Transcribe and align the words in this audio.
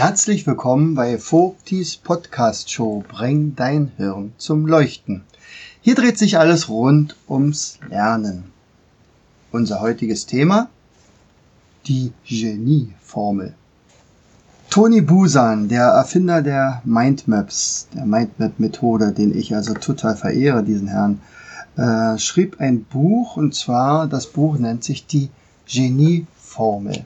Herzlich 0.00 0.46
willkommen 0.46 0.94
bei 0.94 1.18
Vogtis 1.18 1.96
Podcast 1.96 2.70
Show 2.70 3.02
Bring 3.08 3.56
dein 3.56 3.90
Hirn 3.96 4.32
zum 4.38 4.64
Leuchten. 4.64 5.24
Hier 5.80 5.96
dreht 5.96 6.16
sich 6.16 6.38
alles 6.38 6.68
rund 6.68 7.16
ums 7.28 7.80
Lernen. 7.90 8.44
Unser 9.50 9.80
heutiges 9.80 10.24
Thema? 10.26 10.68
Die 11.88 12.12
Genie-Formel. 12.24 13.54
Tony 14.70 15.00
Busan, 15.00 15.66
der 15.66 15.86
Erfinder 15.86 16.42
der 16.42 16.80
Mindmaps, 16.84 17.88
der 17.92 18.06
Mindmap-Methode, 18.06 19.10
den 19.10 19.36
ich 19.36 19.52
also 19.52 19.74
total 19.74 20.14
verehre, 20.14 20.62
diesen 20.62 20.86
Herrn, 20.86 21.20
äh, 21.76 22.16
schrieb 22.18 22.60
ein 22.60 22.84
Buch 22.84 23.36
und 23.36 23.52
zwar, 23.52 24.06
das 24.06 24.28
Buch 24.28 24.58
nennt 24.58 24.84
sich 24.84 25.08
die 25.08 25.28
Genie-Formel. 25.66 27.04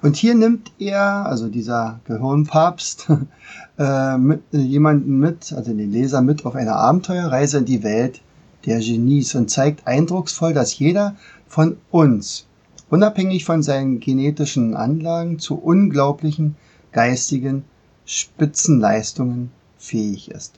Und 0.00 0.16
hier 0.16 0.34
nimmt 0.34 0.70
er, 0.78 1.26
also 1.26 1.48
dieser 1.48 2.00
Gehirnpapst, 2.04 3.08
äh, 3.78 4.16
mit, 4.16 4.42
äh, 4.52 4.58
jemanden 4.58 5.18
mit, 5.18 5.52
also 5.52 5.74
den 5.74 5.90
Leser 5.90 6.22
mit 6.22 6.46
auf 6.46 6.54
eine 6.54 6.74
Abenteuerreise 6.74 7.58
in 7.58 7.64
die 7.64 7.82
Welt 7.82 8.20
der 8.64 8.78
Genies 8.78 9.34
und 9.34 9.50
zeigt 9.50 9.86
eindrucksvoll, 9.86 10.52
dass 10.52 10.78
jeder 10.78 11.16
von 11.48 11.78
uns, 11.90 12.46
unabhängig 12.90 13.44
von 13.44 13.62
seinen 13.62 13.98
genetischen 13.98 14.74
Anlagen, 14.76 15.38
zu 15.38 15.56
unglaublichen 15.56 16.56
geistigen 16.92 17.64
Spitzenleistungen 18.04 19.50
fähig 19.78 20.30
ist. 20.30 20.54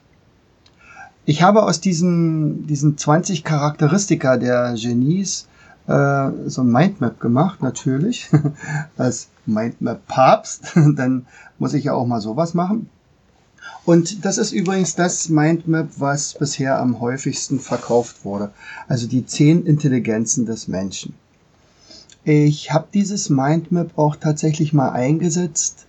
Ich 1.25 1.41
habe 1.41 1.63
aus 1.63 1.81
diesen, 1.81 2.67
diesen 2.67 2.97
20 2.97 3.43
Charakteristika 3.43 4.37
der 4.37 4.73
Genies 4.73 5.47
äh, 5.87 6.29
so 6.45 6.61
ein 6.61 6.71
Mindmap 6.71 7.19
gemacht, 7.19 7.61
natürlich, 7.61 8.29
als 8.97 9.29
Mindmap-Papst, 9.45 10.73
dann 10.95 11.25
muss 11.59 11.73
ich 11.73 11.85
ja 11.85 11.93
auch 11.93 12.05
mal 12.05 12.21
sowas 12.21 12.53
machen. 12.53 12.89
Und 13.85 14.25
das 14.25 14.37
ist 14.37 14.51
übrigens 14.51 14.95
das 14.95 15.29
Mindmap, 15.29 15.89
was 15.97 16.35
bisher 16.35 16.79
am 16.79 16.99
häufigsten 16.99 17.59
verkauft 17.59 18.25
wurde. 18.25 18.51
Also 18.87 19.07
die 19.07 19.25
zehn 19.25 19.65
Intelligenzen 19.65 20.45
des 20.45 20.67
Menschen. 20.67 21.15
Ich 22.23 22.71
habe 22.71 22.87
dieses 22.93 23.29
Mindmap 23.29 23.97
auch 23.97 24.15
tatsächlich 24.15 24.73
mal 24.73 24.89
eingesetzt, 24.89 25.87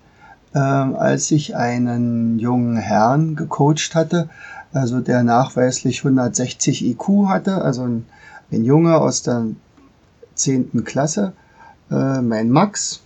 äh, 0.55 0.59
als 0.59 1.31
ich 1.31 1.57
einen 1.57 2.39
jungen 2.39 2.77
Herrn 2.77 3.37
gecoacht 3.37 3.95
hatte, 3.95 4.31
also 4.73 5.01
der 5.01 5.23
nachweislich 5.23 5.99
160 5.99 6.87
IQ 6.87 7.27
hatte, 7.27 7.61
also 7.63 7.83
ein, 7.83 8.07
ein 8.51 8.65
Junge 8.65 8.97
aus 8.97 9.23
der 9.23 9.45
zehnten 10.35 10.85
Klasse, 10.85 11.33
äh, 11.91 12.21
mein 12.21 12.51
Max, 12.51 13.03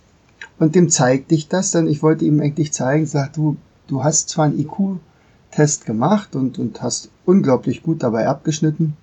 und 0.59 0.75
dem 0.75 0.89
zeigte 0.89 1.35
ich 1.35 1.47
das 1.47 1.71
dann. 1.71 1.87
Ich 1.87 2.01
wollte 2.01 2.25
ihm 2.25 2.39
eigentlich 2.41 2.73
zeigen, 2.73 3.05
sagt 3.05 3.37
du, 3.37 3.57
du 3.87 4.03
hast 4.03 4.29
zwar 4.29 4.45
einen 4.45 4.59
IQ-Test 4.59 5.85
gemacht 5.85 6.35
und, 6.35 6.57
und 6.57 6.81
hast 6.81 7.09
unglaublich 7.25 7.83
gut 7.83 8.03
dabei 8.03 8.27
abgeschnitten, 8.27 8.97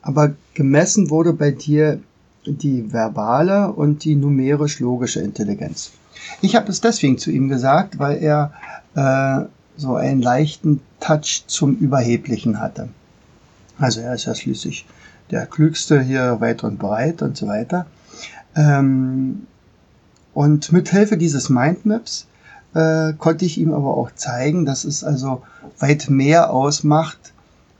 aber 0.00 0.34
gemessen 0.54 1.10
wurde 1.10 1.32
bei 1.32 1.50
dir 1.50 2.00
die 2.44 2.92
verbale 2.92 3.72
und 3.72 4.04
die 4.04 4.16
numerisch-logische 4.16 5.20
Intelligenz. 5.20 5.92
Ich 6.40 6.56
habe 6.56 6.70
es 6.70 6.80
deswegen 6.80 7.18
zu 7.18 7.30
ihm 7.30 7.48
gesagt, 7.48 7.98
weil 7.98 8.22
er 8.22 8.52
äh, 8.94 9.46
so 9.76 9.94
einen 9.94 10.22
leichten 10.22 10.80
Touch 11.00 11.44
zum 11.46 11.76
Überheblichen 11.76 12.60
hatte. 12.60 12.88
Also 13.78 14.00
er 14.00 14.14
ist 14.14 14.26
ja 14.26 14.34
schließlich 14.34 14.86
der 15.32 15.46
Klügste 15.46 16.00
hier 16.00 16.40
weit 16.40 16.62
und 16.62 16.78
breit 16.78 17.22
und 17.22 17.36
so 17.36 17.48
weiter. 17.48 17.86
Ähm, 18.54 19.46
und 20.34 20.72
mit 20.72 20.90
Hilfe 20.90 21.16
dieses 21.16 21.48
Mindmaps 21.48 22.26
äh, 22.74 23.14
konnte 23.14 23.44
ich 23.44 23.58
ihm 23.58 23.72
aber 23.72 23.96
auch 23.96 24.10
zeigen, 24.14 24.64
dass 24.64 24.84
es 24.84 25.02
also 25.02 25.42
weit 25.78 26.08
mehr 26.08 26.52
ausmacht, 26.52 27.32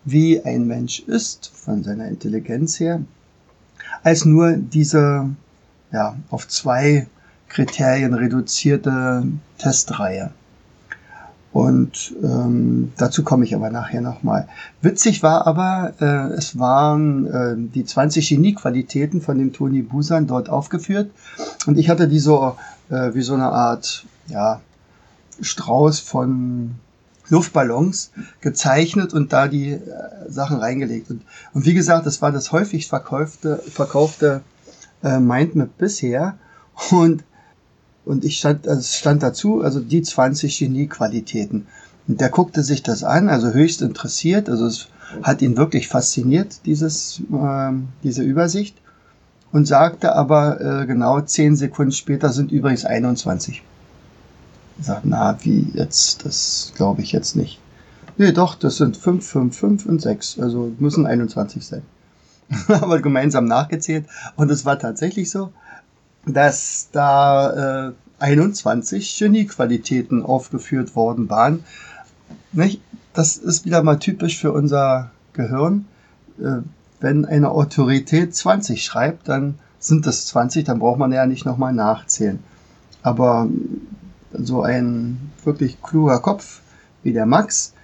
wie 0.05 0.45
ein 0.45 0.67
Mensch 0.67 1.01
ist, 1.01 1.53
von 1.55 1.85
seiner 1.85 2.09
Intelligenz 2.09 2.81
her, 2.81 3.01
als 4.03 4.25
nur 4.25 4.53
diese 4.57 5.31
ja, 5.93 6.17
auf 6.31 6.49
zwei 6.49 7.07
Kriterien 7.49 8.15
reduzierte 8.15 9.25
Testreihe. 9.59 10.33
Und 11.53 12.15
ähm, 12.23 12.93
dazu 12.97 13.23
komme 13.25 13.45
ich 13.45 13.55
aber 13.55 13.69
nachher 13.69 14.01
nochmal. 14.01 14.49
Witzig 14.81 15.23
war 15.23 15.47
aber, 15.47 15.93
äh, 16.01 16.35
es 16.35 16.59
waren 16.59 17.27
äh, 17.27 17.55
die 17.57 17.85
20 17.85 18.27
Genie-Qualitäten 18.27 19.21
von 19.21 19.39
dem 19.39 19.53
Toni 19.53 19.83
Busan 19.83 20.27
dort 20.27 20.49
aufgeführt. 20.49 21.11
Und 21.67 21.79
ich 21.79 21.91
hatte 21.91 22.09
die 22.09 22.21
so 22.21 22.57
äh, 22.89 23.15
wie 23.15 23.23
so 23.23 23.35
eine 23.35 23.51
Art 23.51 24.07
ja, 24.29 24.61
Strauß 25.43 26.01
von 26.01 26.77
Luftballons 27.29 28.13
gezeichnet 28.41 29.13
und 29.13 29.33
da 29.33 29.47
die 29.47 29.73
äh, 29.73 29.81
Sachen 30.29 30.57
reingelegt. 30.57 31.11
Und, 31.11 31.23
und 31.53 31.67
wie 31.67 31.75
gesagt, 31.75 32.07
das 32.07 32.23
war 32.23 32.33
das 32.33 32.53
häufigst 32.53 32.89
verkaufte, 32.89 33.59
verkaufte 33.59 34.41
äh, 35.03 35.19
Mindmap 35.19 35.77
bisher. 35.77 36.39
Und 36.91 37.25
und 38.05 38.25
ich 38.25 38.39
stand, 38.39 38.67
also 38.67 38.83
stand 38.83 39.23
dazu, 39.23 39.63
also 39.63 39.81
die 39.81 40.03
20 40.03 40.59
Genie-Qualitäten. 40.59 41.67
Und 42.09 42.21
der 42.21 42.31
guckte 42.31 42.63
sich 42.63 42.83
das 42.83 43.05
an, 43.05 43.29
also 43.29 43.53
höchst 43.53 43.81
interessiert, 43.83 44.49
also 44.49 44.67
es 44.67 44.89
hat 45.23 45.43
ihn 45.43 45.57
wirklich 45.57 45.89
fasziniert, 45.89 46.65
dieses, 46.65 47.21
äh, 47.33 47.73
diese 48.03 48.23
Übersicht. 48.23 48.77
Und 49.53 49.67
sagte 49.67 50.15
aber 50.15 50.61
äh, 50.63 50.87
genau 50.87 51.21
zehn 51.21 51.57
Sekunden 51.57 51.93
später 51.93 52.31
sind 52.31 52.51
übrigens 52.51 52.87
21. 52.87 53.63
Ich 54.79 54.87
sagte, 54.87 55.07
na, 55.07 55.37
wie 55.43 55.67
jetzt? 55.75 56.25
Das 56.25 56.73
glaube 56.75 57.03
ich 57.03 57.13
jetzt 57.13 57.37
nicht. 57.37 57.61
Nee, 58.17 58.33
doch, 58.33 58.55
das 58.55 58.79
sind 58.79 58.97
5, 58.97 59.23
5, 59.27 59.55
5 59.55 59.87
und 59.87 60.01
6. 60.01 60.39
Also 60.41 60.73
müssen 60.79 61.07
21 61.07 61.67
sein. 61.67 61.83
aber 62.69 63.01
gemeinsam 63.01 63.45
nachgezählt. 63.45 64.07
Und 64.37 64.51
es 64.51 64.65
war 64.65 64.79
tatsächlich 64.79 65.31
so 65.31 65.53
dass 66.27 66.89
da 66.93 67.89
äh, 67.89 67.93
21 68.19 69.19
Genie-Qualitäten 69.19 70.23
aufgeführt 70.23 70.95
worden 70.95 71.29
waren. 71.29 71.65
Nicht? 72.53 72.81
Das 73.15 73.37
ist 73.37 73.67
wieder 73.67 73.83
mal 73.83 73.99
typisch 73.99 74.39
für 74.39 74.53
unser 74.53 75.11
Gehirn. 75.33 75.87
Äh, 76.39 76.63
wenn 77.01 77.25
eine 77.25 77.51
Autorität 77.51 78.35
20 78.35 78.85
schreibt, 78.85 79.29
dann 79.29 79.59
sind 79.81 80.07
das 80.07 80.27
20, 80.27 80.65
dann 80.65 80.79
braucht 80.79 80.99
man 80.99 81.13
ja 81.13 81.27
nicht 81.27 81.45
nochmal 81.45 81.73
nachzählen. 81.73 82.39
Aber 83.03 83.49
so 84.33 84.63
ein 84.63 85.33
wirklich 85.45 85.83
kluger 85.83 86.21
Kopf 86.21 86.61
wie 87.03 87.13
der 87.13 87.27
Max, 87.27 87.75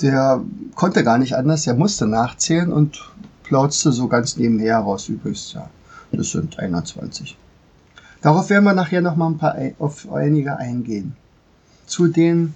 der 0.00 0.40
konnte 0.76 1.02
gar 1.02 1.18
nicht 1.18 1.34
anders, 1.36 1.64
der 1.64 1.74
musste 1.74 2.06
nachzählen 2.06 2.72
und 2.72 3.10
plauzte 3.42 3.90
so 3.90 4.06
ganz 4.06 4.36
nebenher 4.36 4.78
raus. 4.78 5.08
Übrigens, 5.08 5.52
ja, 5.52 5.68
das 6.12 6.30
sind 6.30 6.58
21. 6.58 7.36
Darauf 8.22 8.50
werden 8.50 8.64
wir 8.64 8.74
nachher 8.74 9.00
noch 9.00 9.16
mal 9.16 9.28
ein 9.28 9.38
paar 9.38 9.56
auf 9.78 10.12
einige 10.12 10.58
eingehen. 10.58 11.16
Zu 11.86 12.08
den 12.08 12.54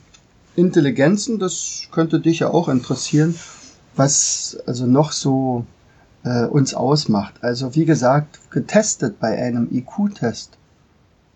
Intelligenzen, 0.56 1.38
das 1.38 1.88
könnte 1.90 2.20
dich 2.20 2.40
ja 2.40 2.50
auch 2.50 2.68
interessieren, 2.68 3.34
was 3.96 4.58
also 4.66 4.86
noch 4.86 5.12
so 5.12 5.64
äh, 6.24 6.44
uns 6.44 6.74
ausmacht. 6.74 7.34
Also 7.42 7.74
wie 7.74 7.86
gesagt, 7.86 8.50
getestet 8.50 9.18
bei 9.20 9.38
einem 9.38 9.68
IQ-Test 9.72 10.58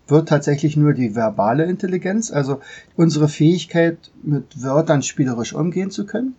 wird 0.07 0.29
tatsächlich 0.29 0.77
nur 0.77 0.93
die 0.93 1.15
verbale 1.15 1.65
Intelligenz, 1.65 2.31
also 2.31 2.61
unsere 2.95 3.29
Fähigkeit, 3.29 3.97
mit 4.23 4.61
Wörtern 4.61 5.01
spielerisch 5.03 5.53
umgehen 5.53 5.91
zu 5.91 6.05
können. 6.05 6.35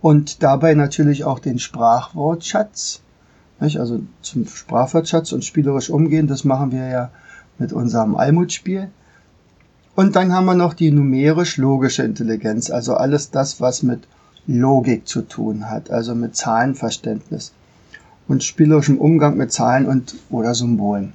Und 0.00 0.42
dabei 0.42 0.74
natürlich 0.74 1.24
auch 1.24 1.38
den 1.38 1.58
Sprachwortschatz 1.58 3.03
nicht? 3.64 3.80
Also 3.80 4.00
zum 4.22 4.46
Sprachwortschatz 4.46 5.32
und 5.32 5.44
spielerisch 5.44 5.90
umgehen, 5.90 6.26
das 6.26 6.44
machen 6.44 6.72
wir 6.72 6.86
ja 6.86 7.10
mit 7.58 7.72
unserem 7.72 8.16
Almut-Spiel. 8.16 8.88
Und 9.94 10.16
dann 10.16 10.32
haben 10.32 10.46
wir 10.46 10.54
noch 10.54 10.74
die 10.74 10.90
numerisch-logische 10.90 12.02
Intelligenz, 12.02 12.70
also 12.70 12.94
alles 12.94 13.30
das, 13.30 13.60
was 13.60 13.82
mit 13.82 14.06
Logik 14.46 15.06
zu 15.06 15.22
tun 15.22 15.70
hat, 15.70 15.90
also 15.90 16.14
mit 16.14 16.36
Zahlenverständnis 16.36 17.52
und 18.28 18.42
spielerischem 18.42 18.98
Umgang 18.98 19.36
mit 19.36 19.52
Zahlen 19.52 19.86
und 19.86 20.14
oder 20.30 20.54
Symbolen. 20.54 21.12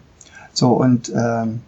So, 0.53 0.71
und 0.71 1.11
ähm, 1.15 1.61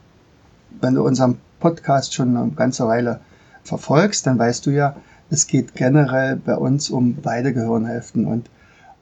wenn 0.79 0.95
du 0.95 1.05
unseren 1.05 1.37
Podcast 1.59 2.13
schon 2.13 2.35
eine 2.35 2.51
ganze 2.51 2.87
Weile 2.87 3.19
verfolgst, 3.63 4.25
dann 4.25 4.39
weißt 4.39 4.65
du 4.65 4.71
ja, 4.71 4.95
es 5.29 5.47
geht 5.47 5.75
generell 5.75 6.35
bei 6.35 6.55
uns 6.55 6.89
um 6.89 7.15
beide 7.15 7.53
Gehirnhälften 7.53 8.25
und, 8.25 8.49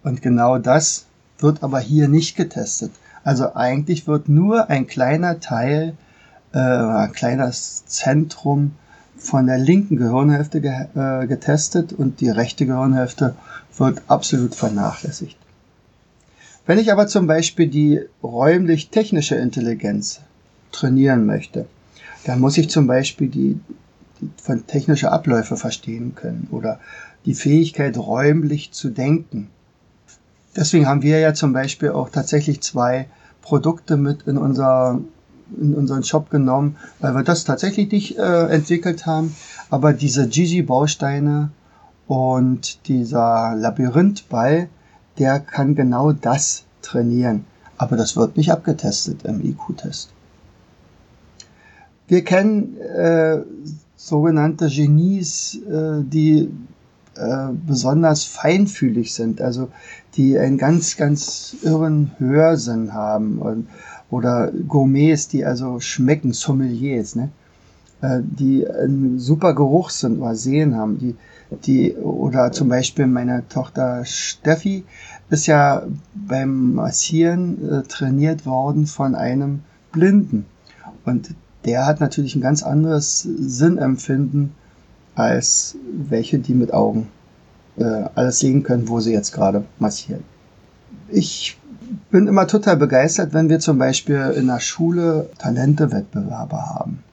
und 0.04 0.22
genau 0.22 0.58
das 0.58 1.06
wird 1.40 1.64
aber 1.64 1.80
hier 1.80 2.08
nicht 2.08 2.36
getestet. 2.36 2.92
Also 3.24 3.56
eigentlich 3.56 4.08
wird 4.08 4.30
nur 4.30 4.70
ein 4.70 4.88
kleiner 4.88 5.40
Teil, 5.40 5.96
äh, 6.54 6.60
ein 6.60 7.12
kleines 7.12 7.86
Zentrum 7.86 8.72
von 9.18 9.48
der 9.48 9.58
linken 9.58 9.98
Gehirnhälfte 9.98 10.62
ge 10.62 10.88
äh, 10.96 11.28
getestet 11.28 11.94
und 11.94 12.22
die 12.22 12.30
rechte 12.30 12.66
Gehirnhälfte 12.66 13.36
wird 13.78 14.02
absolut 14.08 14.56
vernachlässigt. 14.56 15.38
Wenn 16.66 16.80
ich 16.80 16.92
aber 16.92 17.08
zum 17.08 17.28
Beispiel 17.28 17.68
die 17.68 18.02
räumlich-technische 18.24 19.36
Intelligenz 19.36 20.22
trainieren 20.72 21.26
möchte, 21.26 21.66
dann 22.26 22.40
muss 22.40 22.58
ich 22.58 22.70
zum 22.70 22.88
Beispiel 22.88 23.28
die, 23.28 23.60
die 24.22 24.30
von 24.42 24.68
technische 24.68 25.12
Abläufe 25.12 25.58
verstehen 25.58 26.16
können 26.16 26.48
oder 26.52 26.80
die 27.26 27.34
Fähigkeit 27.34 27.98
räumlich 27.98 28.72
zu 28.72 28.90
denken. 28.90 29.50
Deswegen 30.56 30.88
haben 30.88 31.02
wir 31.02 31.20
ja 31.20 31.34
zum 31.34 31.54
Beispiel 31.54 31.90
auch 31.92 32.10
tatsächlich 32.10 32.62
zwei 32.62 33.08
Produkte 33.42 33.98
mit 33.98 34.24
in 34.24 34.38
unser 34.38 35.00
in 35.60 35.74
unseren 35.74 36.04
Shop 36.04 36.30
genommen, 36.30 36.76
weil 37.00 37.16
wir 37.16 37.24
das 37.24 37.44
tatsächlich 37.44 37.92
nicht 37.92 38.18
äh, 38.20 38.48
entwickelt 38.50 39.08
haben. 39.08 39.36
Aber 39.72 39.94
diese 39.94 40.28
Gigi-Bausteine 40.28 41.50
und 42.08 42.88
dieser 42.88 43.56
Labyrinthball, 43.56 44.70
der 45.18 45.40
kann 45.40 45.74
genau 45.74 46.12
das 46.12 46.66
trainieren. 46.82 47.46
Aber 47.78 47.96
das 47.96 48.16
wird 48.16 48.38
nicht 48.38 48.52
abgetestet 48.52 49.24
im 49.24 49.44
IQ-Test. 49.44 50.12
Wir 52.08 52.24
kennen 52.24 52.78
äh, 52.78 53.40
sogenannte 53.96 54.68
Genies, 54.68 55.60
äh, 55.70 56.02
die 56.04 56.50
äh, 57.20 57.54
besonders 57.68 58.24
feinfühlig 58.24 59.14
sind, 59.14 59.42
also 59.42 59.70
die 60.16 60.38
einen 60.38 60.58
ganz, 60.58 60.98
ganz 60.98 61.56
irren 61.64 62.12
Hörsinn 62.18 62.94
haben 62.94 63.40
und, 63.40 63.68
oder 64.10 64.52
Gourmets, 64.68 65.28
die 65.28 65.46
also 65.46 65.80
schmecken, 65.80 66.34
Sommeliers, 66.34 67.16
ne? 67.16 67.30
Äh, 68.02 68.22
die 68.24 68.68
einen 68.68 69.20
super 69.20 69.54
Geruchssinn 69.54 70.20
oder 70.20 70.36
Sehen 70.36 70.76
haben, 70.76 70.98
die, 70.98 71.16
die, 71.66 71.94
oder 71.96 72.52
zum 72.52 72.70
Beispiel 72.70 73.08
meine 73.08 73.48
Tochter 73.50 74.06
Steffi 74.06 74.86
ist 75.30 75.48
ja 75.48 75.84
beim 76.16 76.76
Massieren 76.76 77.70
äh, 77.70 77.82
trainiert 77.84 78.46
worden 78.46 78.86
von 78.86 79.16
einem 79.16 79.62
Blinden. 79.92 80.46
Und 81.06 81.36
der 81.66 81.86
hat 81.86 82.00
natürlich 82.00 82.36
ein 82.36 82.42
ganz 82.42 82.64
anderes 82.64 83.22
Sinnempfinden 83.22 84.54
als 85.20 85.76
welche, 85.92 86.40
die 86.40 86.54
mit 86.54 86.74
Augen 86.74 87.10
äh, 87.78 88.06
alles 88.16 88.40
sehen 88.40 88.64
können, 88.64 88.88
wo 88.88 89.02
sie 89.02 89.12
jetzt 89.12 89.34
gerade 89.34 89.66
massieren. 89.78 90.24
Ich 91.10 91.58
bin 92.10 92.28
immer 92.28 92.48
total 92.48 92.78
begeistert, 92.78 93.34
wenn 93.34 93.50
wir 93.50 93.60
zum 93.60 93.78
Beispiel 93.78 94.34
in 94.38 94.48
der 94.48 94.62
Schule 94.62 95.30
Talentewettbewerbe 95.38 96.58
haben. 96.58 97.04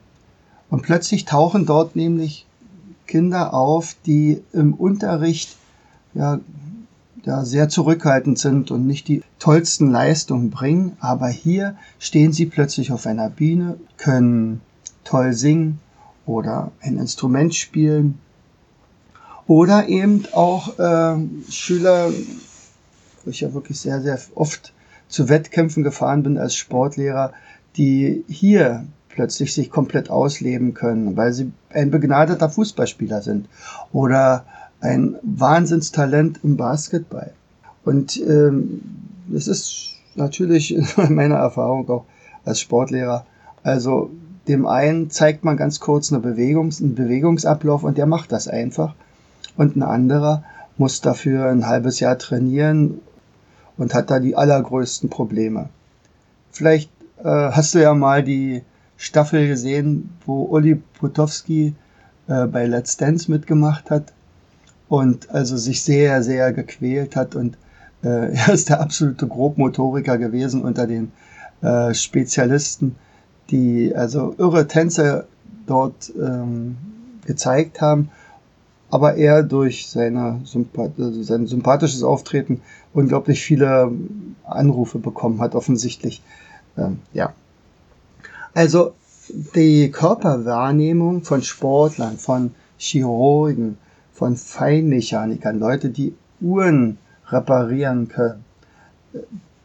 Und 0.70 0.82
plötzlich 0.82 1.25
tauchen 1.25 1.67
dort 1.67 1.97
nämlich 1.97 2.47
Kinder 3.06 3.53
auf, 3.55 3.97
die 4.06 4.43
im 4.52 4.75
Unterricht 4.75 5.56
ja, 6.14 6.38
ja 7.25 7.44
sehr 7.44 7.69
zurückhaltend 7.69 8.38
sind 8.38 8.70
und 8.70 8.87
nicht 8.87 9.09
die 9.09 9.23
tollsten 9.41 9.91
Leistungen 9.91 10.50
bringen. 10.50 10.97
Aber 11.00 11.29
hier 11.29 11.76
stehen 11.99 12.32
sie 12.32 12.47
plötzlich 12.47 12.93
auf 12.93 13.06
einer 13.06 13.31
Bühne, 13.31 13.79
können 13.97 14.61
toll 15.02 15.32
singen 15.32 15.81
oder 16.26 16.73
ein 16.81 16.99
Instrument 16.99 17.55
spielen. 17.55 18.19
Oder 19.46 19.88
eben 19.88 20.25
auch 20.32 20.78
äh, 20.78 21.17
Schüler, 21.49 22.11
wo 23.25 23.31
ich 23.31 23.40
ja 23.40 23.55
wirklich 23.55 23.81
sehr, 23.81 24.00
sehr 24.00 24.19
oft 24.34 24.75
zu 25.08 25.28
Wettkämpfen 25.28 25.84
gefahren 25.84 26.25
bin 26.25 26.37
als 26.37 26.56
Sportlehrer, 26.56 27.32
die 27.76 28.25
hier 28.28 28.84
plötzlich 29.08 29.55
sich 29.55 29.70
komplett 29.70 30.11
ausleben 30.11 30.75
können, 30.75 31.17
weil 31.17 31.32
sie 31.32 31.52
ein 31.70 31.90
begnadeter 31.90 32.50
Fußballspieler 32.50 33.23
sind 33.23 33.49
oder 33.93 34.44
ein 34.81 35.17
Wahnsinnstalent 35.23 36.40
im 36.43 36.56
Basketball. 36.56 37.32
Und 37.84 38.20
ähm, 38.20 38.82
das 39.28 39.46
ist 39.46 39.94
natürlich 40.17 40.76
meiner 41.08 41.37
Erfahrung 41.37 41.88
auch 41.88 42.05
als 42.44 42.61
Sportlehrer. 42.61 43.26
Also 43.62 44.11
dem 44.48 44.66
einen 44.66 45.10
zeigt 45.10 45.44
man 45.44 45.56
ganz 45.56 45.81
kurz 45.81 46.12
eine 46.12 46.22
Bewegungs-, 46.22 46.81
einen 46.81 46.94
Bewegungsablauf 46.94 47.82
und 47.82 47.98
der 47.98 48.06
macht 48.06 48.32
das 48.32 48.48
einfach. 48.48 48.94
Und 49.56 49.76
ein 49.76 49.82
anderer 49.82 50.44
muss 50.76 51.00
dafür 51.00 51.46
ein 51.46 51.66
halbes 51.66 52.00
Jahr 52.00 52.19
trainieren 52.19 53.00
und 53.76 53.94
hat 53.94 54.10
da 54.10 54.20
die 54.20 54.37
allergrößten 54.37 55.10
Probleme. 55.10 55.69
Vielleicht 56.50 56.90
äh, 57.19 57.25
hast 57.25 57.75
du 57.75 57.82
ja 57.82 57.94
mal 57.94 58.22
die 58.22 58.62
Staffel 58.96 59.46
gesehen, 59.48 60.10
wo 60.25 60.44
Uli 60.44 60.76
Potowski 60.99 61.75
äh, 62.28 62.46
bei 62.46 62.66
Let's 62.66 62.96
Dance 62.96 63.31
mitgemacht 63.31 63.90
hat 63.90 64.12
und 64.88 65.31
also 65.31 65.56
sich 65.56 65.82
sehr, 65.82 66.22
sehr 66.22 66.52
gequält 66.52 67.16
hat 67.16 67.34
und 67.34 67.56
äh, 68.02 68.32
er 68.34 68.49
ist 68.52 68.69
der 68.69 68.81
absolute 68.81 69.26
Grobmotoriker 69.26 70.19
gewesen 70.19 70.62
unter 70.62 70.87
den 70.87 71.12
äh, 71.62 71.92
Spezialisten, 71.94 72.96
die 73.50 73.94
also 73.94 74.34
irre 74.38 74.66
Tänze 74.66 75.26
dort 75.66 76.12
ähm, 76.20 76.76
gezeigt 77.25 77.81
haben, 77.81 78.10
aber 78.90 79.16
er 79.16 79.43
durch 79.43 79.88
seine 79.88 80.40
Sympath 80.44 80.93
also 80.98 81.22
sein 81.22 81.46
sympathisches 81.46 82.02
Auftreten 82.02 82.62
unglaublich 82.94 83.43
viele 83.43 83.93
Anrufe 84.44 84.98
bekommen 84.98 85.40
hat, 85.40 85.54
offensichtlich. 85.54 86.22
Ähm, 86.78 87.00
ja. 87.12 87.32
Also 88.54 88.93
die 89.54 89.90
Körperwahrnehmung 89.90 91.25
von 91.25 91.42
Sportlern, 91.42 92.16
von 92.16 92.54
Chirurgen, 92.78 93.76
von 94.12 94.37
Feinmechanikern, 94.37 95.58
Leute, 95.58 95.90
die 95.90 96.14
Uhren 96.40 96.99
reparieren 97.28 98.08
können. 98.08 98.44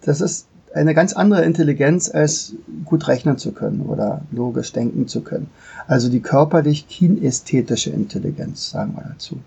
Das 0.01 0.19
ist 0.19 0.48
eine 0.74 0.94
ganz 0.94 1.14
andere 1.14 1.44
Intelligenz, 1.44 2.10
als 2.10 2.54
gut 2.86 3.08
rechnen 3.08 3.38
zu 3.38 3.52
können 3.52 3.82
oder 3.82 4.22
logisch 4.32 4.72
denken 4.72 5.08
zu 5.08 5.22
können. 5.22 5.50
Also 5.88 6.10
die 6.10 6.22
körperlich-kinästhetische 6.22 7.90
Intelligenz, 7.90 8.70
sagen 8.70 8.94
wir 8.96 9.04
dazu. 9.04 9.40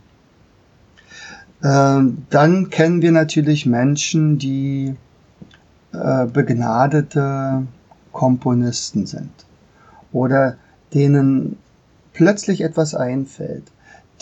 Ähm, 1.63 2.27
dann 2.31 2.69
kennen 2.69 3.01
wir 3.01 3.13
natürlich 3.13 3.65
Menschen, 3.65 4.39
die 4.39 4.95
äh, 5.93 6.27
begnadete 6.27 7.63
Komponisten 8.13 9.07
sind 9.07 9.33
oder 10.13 10.57
denen 10.93 11.57
plötzlich 12.13 12.61
etwas 12.61 12.95
einfällt, 12.95 13.65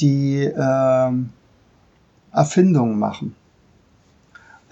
die 0.00 0.44
äh, 0.44 1.12
Erfindungen 2.32 2.98
machen. 2.98 3.34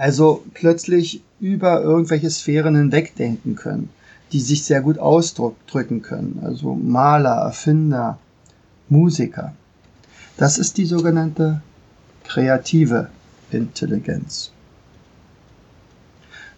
Also 0.00 0.42
plötzlich 0.54 1.22
über 1.40 1.82
irgendwelche 1.82 2.30
Sphären 2.30 2.74
hinwegdenken 2.74 3.54
können, 3.54 3.90
die 4.32 4.40
sich 4.40 4.64
sehr 4.64 4.80
gut 4.80 4.96
ausdrücken 4.98 6.00
können. 6.00 6.40
Also 6.42 6.74
Maler, 6.74 7.42
Erfinder, 7.42 8.18
Musiker. 8.88 9.52
Das 10.38 10.56
ist 10.56 10.78
die 10.78 10.86
sogenannte 10.86 11.60
kreative 12.24 13.10
Intelligenz. 13.50 14.52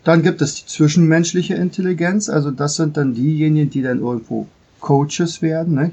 Dann 0.05 0.23
gibt 0.23 0.41
es 0.41 0.55
die 0.55 0.67
zwischenmenschliche 0.67 1.55
Intelligenz, 1.55 2.29
also 2.29 2.53
das 2.53 2.77
sind 2.77 2.97
dann 2.97 3.13
diejenigen, 3.13 3.71
die 3.71 3.83
dann 3.83 3.99
irgendwo 3.99 4.47
Coaches 4.79 5.43
werden, 5.43 5.75
ne? 5.75 5.91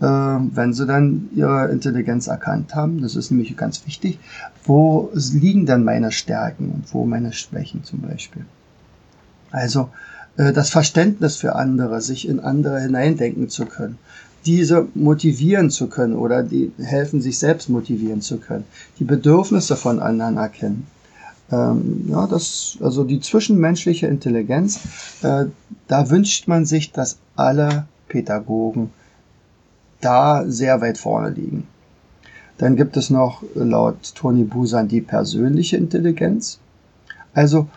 Äh, 0.00 0.06
wenn 0.06 0.72
sie 0.72 0.86
dann 0.86 1.28
ihre 1.34 1.68
Intelligenz 1.68 2.26
erkannt 2.26 2.74
haben. 2.74 3.02
Das 3.02 3.16
ist 3.16 3.30
nämlich 3.30 3.56
ganz 3.56 3.86
wichtig. 3.86 4.18
Wo 4.64 5.10
liegen 5.14 5.66
dann 5.66 5.84
meine 5.84 6.12
Stärken 6.12 6.70
und 6.70 6.92
wo 6.92 7.04
meine 7.04 7.32
Schwächen 7.32 7.84
zum 7.84 8.00
Beispiel? 8.00 8.44
Also 9.50 9.90
äh, 10.36 10.52
das 10.52 10.70
Verständnis 10.70 11.36
für 11.36 11.54
andere, 11.54 12.00
sich 12.00 12.28
in 12.28 12.40
andere 12.40 12.80
hineindenken 12.80 13.48
zu 13.48 13.66
können, 13.66 13.98
diese 14.44 14.88
motivieren 14.94 15.70
zu 15.70 15.86
können 15.86 16.14
oder 16.14 16.42
die 16.42 16.72
helfen, 16.78 17.20
sich 17.20 17.38
selbst 17.38 17.68
motivieren 17.68 18.20
zu 18.20 18.38
können, 18.38 18.64
die 18.98 19.04
Bedürfnisse 19.04 19.76
von 19.76 20.00
anderen 20.00 20.36
erkennen 20.36 20.86
ähm, 21.52 22.06
ja, 22.08 22.26
das, 22.26 22.78
also 22.80 23.04
die 23.04 23.20
zwischenmenschliche 23.20 24.06
Intelligenz, 24.06 24.80
äh, 25.22 25.44
da 25.86 26.10
wünscht 26.10 26.48
man 26.48 26.64
sich, 26.64 26.92
dass 26.92 27.18
alle 27.36 27.86
Pädagogen 28.08 28.90
da 30.02 30.44
sehr 30.46 30.80
weit 30.80 30.98
vorne 30.98 31.30
liegen. 31.30 31.66
Dann 32.58 32.76
gibt 32.76 32.96
es 32.96 33.10
noch 33.10 33.42
laut 33.54 34.14
Toni 34.14 34.44
Busan 34.44 34.88
die 34.88 35.00
persönliche 35.00 35.76
Intelligenz. 35.76 36.60
Also 37.34 37.68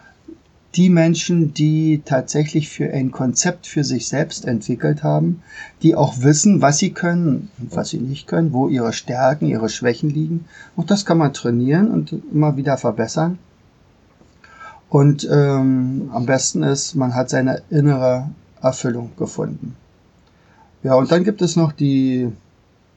die 0.75 0.89
Menschen, 0.89 1.53
die 1.53 2.01
tatsächlich 2.03 2.69
für 2.69 2.91
ein 2.91 3.11
Konzept 3.11 3.65
für 3.65 3.83
sich 3.83 4.07
selbst 4.07 4.45
entwickelt 4.45 5.03
haben, 5.03 5.41
die 5.81 5.95
auch 5.95 6.21
wissen, 6.21 6.61
was 6.61 6.77
sie 6.77 6.91
können 6.91 7.49
und 7.57 7.75
was 7.75 7.89
sie 7.89 7.97
nicht 7.97 8.27
können, 8.27 8.51
wo 8.51 8.67
ihre 8.67 8.91
Stärken, 8.91 9.45
ihre 9.45 9.69
Schwächen 9.69 10.09
liegen. 10.09 10.45
Auch 10.75 10.83
das 10.85 11.05
kann 11.05 11.17
man 11.17 11.33
trainieren 11.33 11.89
und 11.89 12.13
immer 12.31 12.57
wieder 12.57 12.77
verbessern. 12.77 13.39
Und 14.89 15.27
ähm, 15.31 16.09
am 16.13 16.25
besten 16.25 16.63
ist, 16.63 16.95
man 16.95 17.15
hat 17.15 17.29
seine 17.29 17.61
innere 17.69 18.29
Erfüllung 18.61 19.11
gefunden. 19.17 19.75
Ja, 20.85 20.93
und 20.93 21.11
dann 21.11 21.23
gibt 21.23 21.41
es 21.41 21.55
noch 21.55 21.71
die 21.71 22.31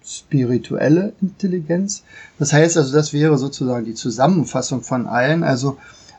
spirituelle 0.04 1.14
Intelligenz. 1.23 2.02
Das 2.38 2.52
heißt 2.52 2.76
also, 2.76 2.92
das 2.92 3.14
wäre 3.14 3.38
sozusagen 3.38 3.87
die 3.87 3.95
Zusammenfassung 3.95 4.83
von 4.83 5.07
allen. 5.07 5.42
Also 5.42 5.78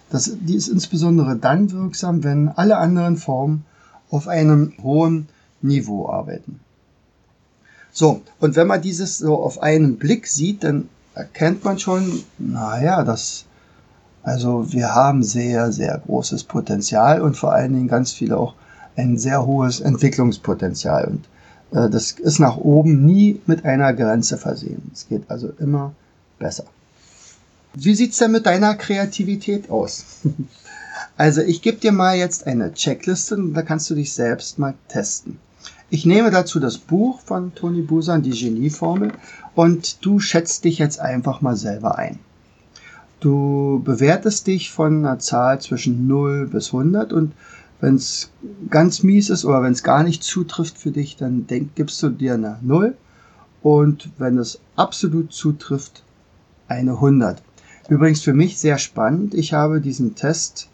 das, 0.10 0.36
die 0.42 0.56
ist 0.56 0.68
insbesondere 0.68 1.36
dann 1.36 1.72
wirksam, 1.72 2.24
wenn 2.24 2.50
alle 2.50 2.78
anderen 2.78 3.18
Formen 3.18 3.66
auf 4.10 4.28
einem 4.28 4.74
hohen 4.82 5.28
Niveau 5.62 6.10
arbeiten. 6.10 6.60
So, 7.92 8.24
und 8.40 8.56
wenn 8.56 8.66
man 8.66 8.82
dieses 8.82 9.20
so 9.20 9.38
auf 9.38 9.62
einen 9.62 9.98
Blick 9.98 10.26
sieht, 10.26 10.64
dann 10.64 10.90
erkennt 11.14 11.64
man 11.66 11.78
schon, 11.78 12.24
naja, 12.40 13.04
das, 13.04 13.46
also 14.24 14.74
wir 14.74 14.96
haben 14.96 15.22
sehr, 15.22 15.72
sehr 15.72 16.02
großes 16.04 16.46
Potenzial 16.46 17.22
und 17.22 17.38
vor 17.38 17.54
allen 17.54 17.74
Dingen 17.74 17.88
ganz 17.88 18.12
viele 18.12 18.38
auch 18.38 18.56
ein 18.96 19.20
sehr 19.20 19.46
hohes 19.46 19.82
Entwicklungspotenzial. 19.82 21.06
Und 21.06 21.30
das 21.72 22.12
ist 22.12 22.40
nach 22.40 22.58
oben 22.58 23.06
nie 23.06 23.40
mit 23.46 23.66
einer 23.66 23.94
Grenze 23.94 24.38
versehen. 24.38 24.90
Es 24.94 25.08
geht 25.08 25.30
also 25.30 25.50
immer 25.60 25.94
besser. 26.40 26.66
Wie 27.74 27.94
sieht's 27.94 28.18
denn 28.18 28.32
mit 28.32 28.46
deiner 28.46 28.76
Kreativität 28.76 29.70
aus? 29.70 30.06
also 31.18 31.42
ich 31.42 31.62
gebe 31.62 31.78
dir 31.78 31.92
mal 31.92 32.18
jetzt 32.18 32.48
eine 32.48 32.74
Checkliste 32.74 33.38
da 33.54 33.62
kannst 33.62 33.90
du 33.90 33.96
dich 33.96 34.14
selbst 34.14 34.58
mal 34.58 34.74
testen. 34.88 35.38
Ich 35.92 36.06
nehme 36.06 36.30
dazu 36.30 36.60
das 36.60 36.78
Buch 36.78 37.20
von 37.20 37.54
Toni 37.56 37.82
Busan, 37.82 38.22
die 38.22 38.30
Genieformel, 38.30 39.12
und 39.56 40.06
du 40.06 40.20
schätzt 40.20 40.64
dich 40.64 40.78
jetzt 40.78 41.00
einfach 41.00 41.42
mal 41.42 41.56
selber 41.56 41.98
ein. 41.98 42.20
Du 43.20 43.82
bewertest 43.84 44.48
dich 44.48 44.72
von 44.72 45.06
einer 45.06 45.20
Zahl 45.20 45.60
zwischen 45.60 46.08
0 46.08 46.48
bis 46.48 46.68
100 46.68 47.12
und 47.12 47.34
wenn 47.82 47.96
es 47.96 48.32
ganz 48.70 49.04
mies 49.04 49.30
ist 49.30 49.46
oder 49.46 49.64
wenn 49.64 49.74
es 49.74 49.84
gar 49.84 50.04
nicht 50.04 50.24
zutrifft 50.24 50.78
für 50.78 50.92
dich, 50.92 51.16
dann 51.16 51.48
denk, 51.48 51.76
gibst 51.76 52.02
du 52.04 52.10
dir 52.10 52.34
eine 52.34 52.60
0 52.62 52.96
und 53.62 54.10
wenn 54.18 54.38
es 54.38 54.60
absolut 54.76 55.32
zutrifft, 55.34 56.04
eine 56.68 56.92
100. 56.92 57.42
Übrigens 57.90 58.22
für 58.22 58.34
mich 58.34 58.60
sehr 58.60 58.78
spannend. 58.78 59.34
Ich 59.34 59.54
habe 59.54 59.82
diesen 59.82 60.16
Test 60.16 60.70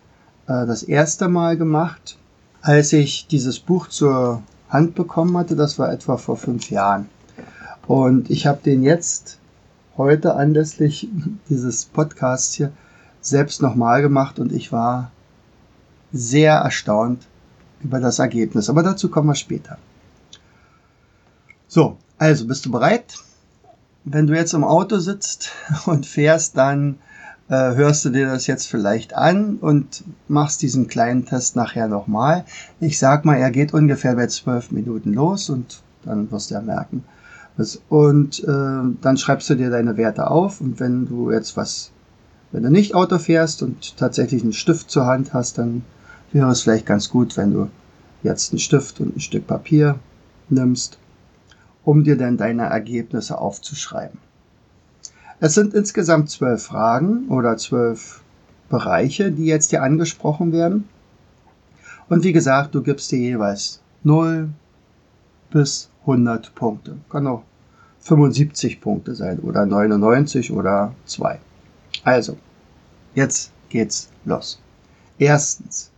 äh, 0.48 0.66
das 0.66 0.84
erste 0.84 1.30
Mal 1.30 1.58
gemacht, 1.58 2.18
als 2.62 2.92
ich 2.92 3.28
dieses 3.28 3.60
Buch 3.60 3.88
zur 3.88 4.44
Hand 4.70 4.96
bekommen 4.96 5.38
hatte. 5.38 5.56
Das 5.56 5.80
war 5.80 5.92
etwa 5.92 6.18
vor 6.18 6.38
fünf 6.38 6.70
Jahren. 6.70 7.08
Und 7.88 8.30
ich 8.30 8.48
habe 8.48 8.60
den 8.64 8.84
jetzt 8.84 9.40
heute 9.98 10.36
anlässlich 10.36 11.08
dieses 11.50 11.86
Podcasts 11.86 12.54
hier 12.56 12.72
selbst 13.22 13.62
nochmal 13.62 14.02
gemacht 14.02 14.38
und 14.40 14.52
ich 14.52 14.72
war 14.72 15.12
sehr 16.12 16.54
erstaunt 16.54 17.28
über 17.84 18.00
das 18.00 18.20
Ergebnis. 18.20 18.70
Aber 18.70 18.84
dazu 18.84 19.10
kommen 19.10 19.30
wir 19.30 19.36
später. 19.36 19.78
So, 21.68 21.98
also 22.18 22.48
bist 22.48 22.66
du 22.66 22.72
bereit? 22.72 23.18
Wenn 24.04 24.28
du 24.28 24.36
jetzt 24.36 24.54
im 24.54 24.64
Auto 24.64 25.00
sitzt 25.00 25.52
und 25.86 26.06
fährst, 26.06 26.58
dann 26.58 27.00
äh, 27.50 27.76
hörst 27.76 28.06
du 28.06 28.10
dir 28.10 28.28
das 28.28 28.48
jetzt 28.48 28.68
vielleicht 28.68 29.16
an 29.16 29.58
und 29.58 30.04
machst 30.28 30.62
diesen 30.62 30.88
kleinen 30.88 31.26
Test 31.26 31.56
nachher 31.56 31.88
nochmal. 31.88 32.46
Ich 32.80 32.98
sag 32.98 33.26
mal, 33.26 33.36
er 33.36 33.52
geht 33.52 33.74
ungefähr 33.74 34.16
bei 34.16 34.28
zwölf 34.28 34.72
Minuten 34.72 35.14
los 35.14 35.50
und 35.50 35.82
dann 36.04 36.32
wirst 36.32 36.50
du 36.50 36.56
ja 36.56 36.62
merken. 36.62 37.04
Und 37.90 38.44
äh, 38.44 38.98
dann 39.02 39.18
schreibst 39.18 39.50
du 39.50 39.56
dir 39.56 39.70
deine 39.70 39.96
Werte 39.98 40.30
auf 40.30 40.60
und 40.60 40.80
wenn 40.80 41.08
du 41.08 41.32
jetzt 41.32 41.56
was, 41.56 41.92
wenn 42.52 42.64
du 42.64 42.70
nicht 42.70 42.96
Auto 42.96 43.18
fährst 43.18 43.64
und 43.64 43.98
tatsächlich 43.98 44.44
einen 44.44 44.54
Stift 44.54 44.90
zur 44.90 45.06
Hand 45.06 45.34
hast, 45.34 45.58
dann 45.58 45.84
wäre 46.32 46.52
es 46.52 46.62
vielleicht 46.62 46.86
ganz 46.86 47.10
gut, 47.10 47.36
wenn 47.38 47.54
du 47.54 47.70
jetzt 48.24 48.52
einen 48.52 48.60
Stift 48.60 49.00
und 49.00 49.16
ein 49.16 49.20
Stück 49.20 49.48
Papier 49.48 50.00
nimmst, 50.50 50.98
um 51.84 52.04
dir 52.04 52.18
dann 52.18 52.38
deine 52.38 52.64
Ergebnisse 52.64 53.38
aufzuschreiben. 53.38 54.20
Es 55.40 55.54
sind 55.54 55.74
insgesamt 55.74 56.30
zwölf 56.30 56.64
Fragen 56.64 57.28
oder 57.28 57.58
zwölf 57.58 58.22
Bereiche, 58.70 59.32
die 59.32 59.46
jetzt 59.46 59.70
hier 59.70 59.84
angesprochen 59.84 60.52
werden. 60.52 60.88
Und 62.10 62.24
wie 62.24 62.34
gesagt, 62.34 62.74
du 62.74 62.82
gibst 62.82 63.12
dir 63.12 63.20
jeweils 63.20 63.82
0 64.04 64.50
bis 65.52 65.90
100 66.02 66.56
Punkte. 66.56 66.98
Kann 67.10 67.28
auch 67.28 67.44
75 68.00 68.82
Punkte 68.82 69.16
sein 69.16 69.40
oder 69.40 69.66
99 69.66 70.52
oder 70.52 70.94
2. 71.06 71.40
Also, 72.04 72.38
jetzt 73.14 73.52
geht's 73.70 74.10
los. 74.26 74.60
Erstens, 75.18 75.92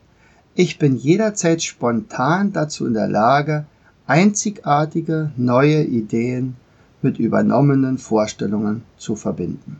ich 0.56 0.80
bin 0.80 0.96
jederzeit 0.96 1.62
spontan 1.62 2.54
dazu 2.54 2.86
in 2.86 2.94
der 2.94 3.08
Lage, 3.08 3.66
einzigartige 4.08 5.32
neue 5.36 5.84
Ideen 5.84 6.56
mit 7.02 7.20
übernommenen 7.20 7.98
Vorstellungen 7.98 8.84
zu 8.98 9.16
verbinden. 9.16 9.80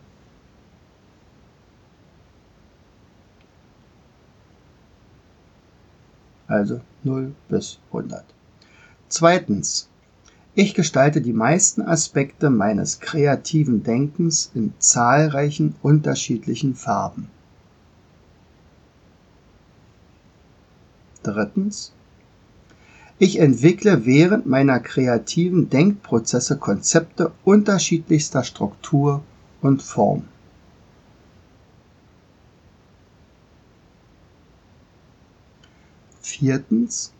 Also 6.46 6.80
0 7.04 7.34
bis 7.48 7.78
100. 7.92 8.24
Zweitens. 9.08 9.88
Ich 10.60 10.74
gestalte 10.74 11.20
die 11.20 11.32
meisten 11.32 11.82
Aspekte 11.82 12.50
meines 12.50 12.98
kreativen 12.98 13.84
Denkens 13.84 14.50
in 14.56 14.72
zahlreichen 14.80 15.76
unterschiedlichen 15.82 16.74
Farben. 16.74 17.30
Drittens. 21.22 21.92
Ich 23.20 23.38
entwickle 23.38 24.04
während 24.04 24.46
meiner 24.46 24.80
kreativen 24.80 25.70
Denkprozesse 25.70 26.58
Konzepte 26.58 27.30
unterschiedlichster 27.44 28.42
Struktur 28.42 29.22
und 29.62 29.80
Form. 29.80 30.24
Viertens. 36.20 37.12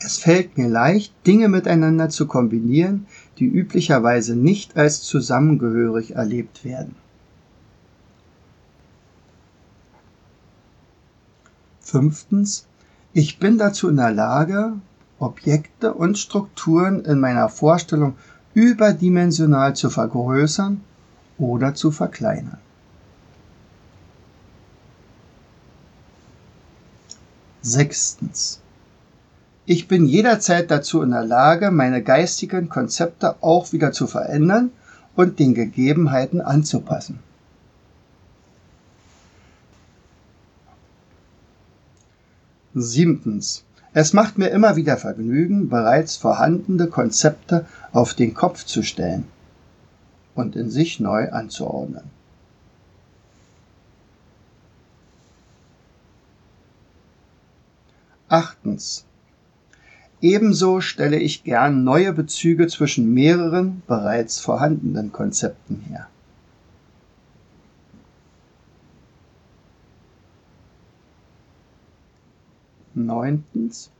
Es 0.00 0.18
fällt 0.18 0.56
mir 0.56 0.68
leicht, 0.68 1.12
Dinge 1.26 1.48
miteinander 1.48 2.08
zu 2.08 2.26
kombinieren, 2.26 3.06
die 3.38 3.46
üblicherweise 3.46 4.36
nicht 4.36 4.76
als 4.76 5.02
zusammengehörig 5.02 6.14
erlebt 6.14 6.64
werden. 6.64 6.94
Fünftens. 11.80 12.66
Ich 13.12 13.38
bin 13.38 13.58
dazu 13.58 13.88
in 13.88 13.96
der 13.96 14.12
Lage, 14.12 14.74
Objekte 15.18 15.94
und 15.94 16.18
Strukturen 16.18 17.04
in 17.04 17.18
meiner 17.18 17.48
Vorstellung 17.48 18.14
überdimensional 18.54 19.74
zu 19.74 19.90
vergrößern 19.90 20.82
oder 21.38 21.74
zu 21.74 21.90
verkleinern. 21.90 22.58
Sechstens. 27.62 28.60
Ich 29.70 29.86
bin 29.86 30.06
jederzeit 30.06 30.70
dazu 30.70 31.02
in 31.02 31.10
der 31.10 31.26
Lage, 31.26 31.70
meine 31.70 32.02
geistigen 32.02 32.70
Konzepte 32.70 33.42
auch 33.42 33.70
wieder 33.70 33.92
zu 33.92 34.06
verändern 34.06 34.70
und 35.14 35.38
den 35.38 35.52
Gegebenheiten 35.52 36.40
anzupassen. 36.40 37.18
Siebtens. 42.72 43.62
Es 43.92 44.14
macht 44.14 44.38
mir 44.38 44.48
immer 44.48 44.76
wieder 44.76 44.96
Vergnügen, 44.96 45.68
bereits 45.68 46.16
vorhandene 46.16 46.86
Konzepte 46.86 47.66
auf 47.92 48.14
den 48.14 48.32
Kopf 48.32 48.64
zu 48.64 48.82
stellen 48.82 49.24
und 50.34 50.56
in 50.56 50.70
sich 50.70 50.98
neu 50.98 51.30
anzuordnen. 51.30 52.04
Achtens. 58.30 59.04
Ebenso 60.20 60.80
stelle 60.80 61.18
ich 61.18 61.44
gern 61.44 61.84
neue 61.84 62.12
Bezüge 62.12 62.66
zwischen 62.66 63.14
mehreren 63.14 63.82
bereits 63.86 64.40
vorhandenen 64.40 65.12
Konzepten 65.12 65.84
her. 65.88 66.08
Neuntens. 72.94 73.90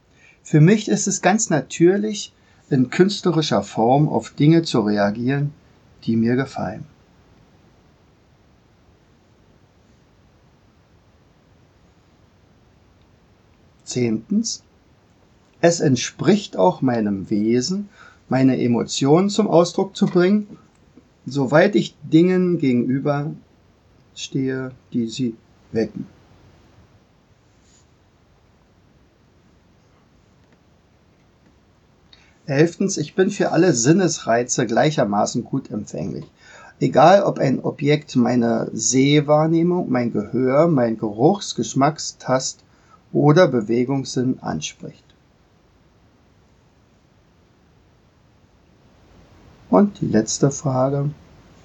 Für 0.43 0.61
mich 0.61 0.89
ist 0.89 1.07
es 1.07 1.23
ganz 1.23 1.51
natürlich, 1.51 2.33
in 2.69 2.91
künstlerischer 2.91 3.63
Form 3.63 4.09
auf 4.09 4.31
Dinge 4.31 4.63
zu 4.63 4.81
reagieren, 4.81 5.53
die 6.05 6.17
mir 6.17 6.35
gefallen. 6.35 6.85
Zehntens, 13.85 14.63
es 15.61 15.81
entspricht 15.81 16.57
auch 16.57 16.83
meinem 16.83 17.31
Wesen, 17.31 17.89
meine 18.29 18.61
Emotionen 18.61 19.31
zum 19.31 19.49
Ausdruck 19.49 19.97
zu 19.97 20.07
bringen, 20.07 20.47
soweit 21.27 21.75
ich 21.75 21.97
Dingen 22.03 22.59
gegenüber 22.59 23.33
stehe, 24.15 24.73
die 24.93 25.07
sie 25.07 25.35
wecken. 25.73 26.07
Elftens, 32.47 32.97
ich 32.97 33.15
bin 33.15 33.31
für 33.31 33.53
alle 33.53 33.75
Sinnesreize 33.75 34.67
gleichermaßen 34.67 35.45
gut 35.45 35.71
empfänglich. 35.71 36.25
Egal 36.81 37.23
ob 37.23 37.39
ein 37.39 37.61
Objekt 37.61 38.17
meine 38.17 38.71
Sehwahrnehmung, 38.73 39.91
mein 39.91 40.13
Gehör, 40.13 40.69
mein 40.69 40.97
Geruchs-, 40.97 41.57
Geschmacks-, 41.57 42.17
Tast- 42.19 42.65
oder 43.13 43.49
Bewegungssinn 43.49 44.39
anspricht. 44.41 45.08
Und 49.71 50.01
die 50.01 50.07
letzte 50.07 50.51
Frage 50.51 51.11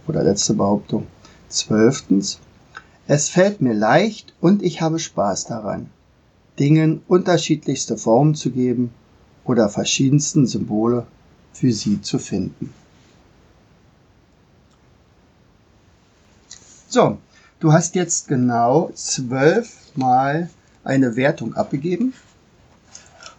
oder 0.07 0.24
letzte 0.24 0.53
Behauptung. 0.53 1.07
Zwölftens. 1.50 2.39
Es 3.07 3.29
fällt 3.29 3.62
mir 3.62 3.74
leicht 3.74 4.33
und 4.41 4.63
ich 4.63 4.81
habe 4.81 5.00
Spaß 5.00 5.45
daran, 5.45 5.89
Dingen 6.60 7.01
unterschiedlichste 7.07 7.98
Formen 7.98 8.36
zu 8.36 8.51
geben 8.51 8.91
oder 9.43 9.69
verschiedensten 9.69 10.48
Symbole 10.48 11.05
für 11.51 11.72
sie 11.72 12.01
zu 12.01 12.19
finden. 12.19 12.74
So, 16.88 17.17
du 17.60 17.74
hast 17.74 17.95
jetzt 17.95 18.27
genau 18.27 18.91
zwölfmal 18.93 20.50
eine 20.83 21.15
Wertung 21.15 21.55
abgegeben 21.55 22.13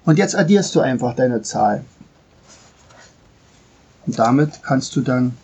und 0.04 0.18
jetzt 0.18 0.35
addierst 0.35 0.75
du 0.75 0.80
einfach 0.80 1.14
deine 1.14 1.42
Zahl. 1.42 1.85
Und 4.06 4.18
damit 4.18 4.62
kannst 4.62 4.94
du 4.96 5.00
dann 5.00 5.37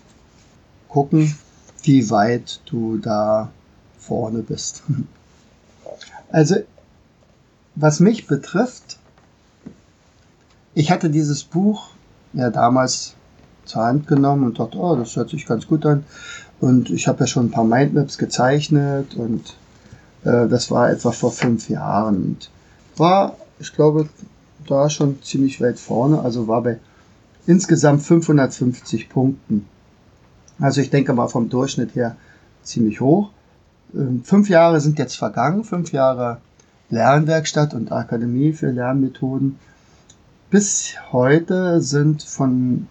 gucken, 0.88 1.37
wie 1.83 2.11
weit 2.11 2.61
du 2.67 2.99
da 2.99 3.50
vorne 3.99 4.43
bist. 4.43 4.83
Also, 6.33 6.55
was 7.75 7.99
mich 7.99 8.29
betrifft, 8.29 9.00
ich 10.75 10.93
hatte 10.93 11.11
dieses 11.11 11.43
Buch 11.43 11.88
ja 12.35 12.50
damals 12.50 13.14
zur 13.64 13.83
Hand 13.83 14.07
genommen 14.07 14.45
und 14.45 14.61
dachte, 14.61 14.79
oh, 14.79 14.95
das 14.95 15.17
hört 15.17 15.31
sich 15.31 15.45
ganz 15.45 15.67
gut 15.67 15.85
an. 15.85 16.05
Und 16.61 16.88
ich 16.90 17.09
habe 17.09 17.21
ja 17.21 17.26
schon 17.26 17.47
ein 17.47 17.50
paar 17.50 17.64
Mindmaps 17.64 18.17
gezeichnet 18.17 19.17
und 19.17 19.57
äh, 20.25 20.47
das 20.47 20.71
war 20.71 20.90
etwa 20.90 21.11
vor 21.11 21.33
fünf 21.33 21.69
Jahren 21.69 22.17
und 22.17 22.50
war, 22.97 23.37
ich 23.59 23.73
glaube, 23.73 24.09
da 24.67 24.88
schon 24.88 25.23
ziemlich 25.23 25.61
weit 25.61 25.79
vorne, 25.79 26.21
also 26.21 26.47
war 26.47 26.62
bei 26.62 26.79
insgesamt 27.47 28.02
550 28.02 29.09
Punkten. 29.09 29.66
Also 30.59 30.80
ich 30.80 30.90
denke 30.90 31.12
mal 31.12 31.28
vom 31.28 31.49
Durchschnitt 31.49 31.94
her 31.94 32.16
ziemlich 32.62 33.00
hoch. 33.00 33.30
Ähm, 33.94 34.23
fünf 34.25 34.49
Jahre 34.49 34.80
sind 34.80 34.99
jetzt 34.99 35.16
vergangen, 35.16 35.64
fünf 35.64 35.92
Jahre 35.92 36.38
Lernwerkstatt 36.90 37.75
und 37.75 37.92
Akademie 37.92 38.52
für 38.52 38.70
Lernmethoden. 38.70 39.59
Bis 40.50 40.94
heute 41.12 41.80
sind 41.80 42.23
von, 42.23 42.88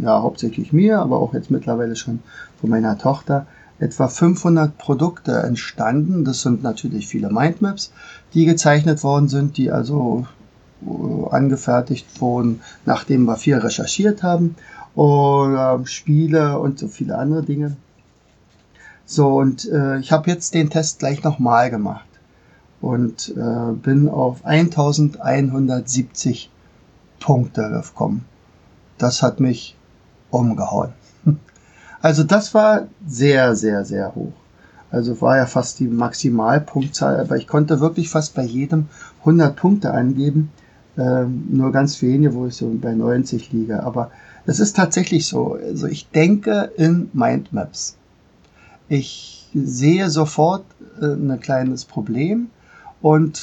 ja, 0.00 0.20
hauptsächlich 0.20 0.72
mir, 0.72 0.98
aber 0.98 1.18
auch 1.18 1.32
jetzt 1.32 1.50
mittlerweile 1.50 1.94
schon 1.94 2.20
von 2.60 2.70
meiner 2.70 2.98
Tochter, 2.98 3.46
etwa 3.78 4.08
500 4.08 4.76
Produkte 4.76 5.32
entstanden. 5.32 6.24
Das 6.24 6.42
sind 6.42 6.64
natürlich 6.64 7.06
viele 7.06 7.30
Mindmaps, 7.30 7.92
die 8.34 8.44
gezeichnet 8.44 9.04
worden 9.04 9.28
sind, 9.28 9.56
die 9.56 9.70
also 9.70 10.26
angefertigt 11.30 12.20
wurden, 12.20 12.60
nachdem 12.84 13.24
wir 13.24 13.36
viel 13.36 13.58
recherchiert 13.58 14.22
haben 14.22 14.54
oder 14.94 15.80
Spiele 15.84 16.58
und 16.58 16.78
so 16.78 16.88
viele 16.88 17.18
andere 17.18 17.42
Dinge. 17.42 17.76
So, 19.04 19.38
und 19.38 19.68
äh, 19.70 19.98
ich 19.98 20.12
habe 20.12 20.30
jetzt 20.30 20.54
den 20.54 20.70
Test 20.70 20.98
gleich 20.98 21.22
nochmal 21.24 21.70
gemacht 21.70 22.06
und 22.80 23.34
äh, 23.36 23.72
bin 23.72 24.08
auf 24.08 24.44
1170 24.44 26.50
Punkte 27.18 27.68
gekommen. 27.70 28.24
Das 28.98 29.22
hat 29.22 29.40
mich 29.40 29.76
umgehauen. 30.30 30.92
Also 32.00 32.22
das 32.22 32.54
war 32.54 32.86
sehr, 33.08 33.56
sehr, 33.56 33.84
sehr 33.84 34.14
hoch. 34.14 34.32
Also 34.92 35.20
war 35.20 35.36
ja 35.36 35.46
fast 35.46 35.80
die 35.80 35.88
Maximalpunktzahl, 35.88 37.18
aber 37.18 37.36
ich 37.36 37.48
konnte 37.48 37.80
wirklich 37.80 38.08
fast 38.08 38.36
bei 38.36 38.44
jedem 38.44 38.86
100 39.20 39.56
Punkte 39.56 39.92
angeben. 39.92 40.52
Ähm, 40.98 41.46
nur 41.50 41.70
ganz 41.70 42.02
wenige, 42.02 42.34
wo 42.34 42.46
ich 42.46 42.56
so 42.56 42.68
bei 42.80 42.92
90 42.92 43.52
liege. 43.52 43.84
Aber 43.84 44.10
es 44.46 44.58
ist 44.58 44.74
tatsächlich 44.74 45.26
so. 45.26 45.58
Also 45.62 45.86
ich 45.86 46.08
denke 46.10 46.72
in 46.76 47.08
Mindmaps. 47.12 47.96
Ich 48.88 49.48
sehe 49.54 50.10
sofort 50.10 50.64
äh, 51.00 51.06
ein 51.06 51.38
kleines 51.40 51.84
Problem 51.84 52.48
und 53.00 53.40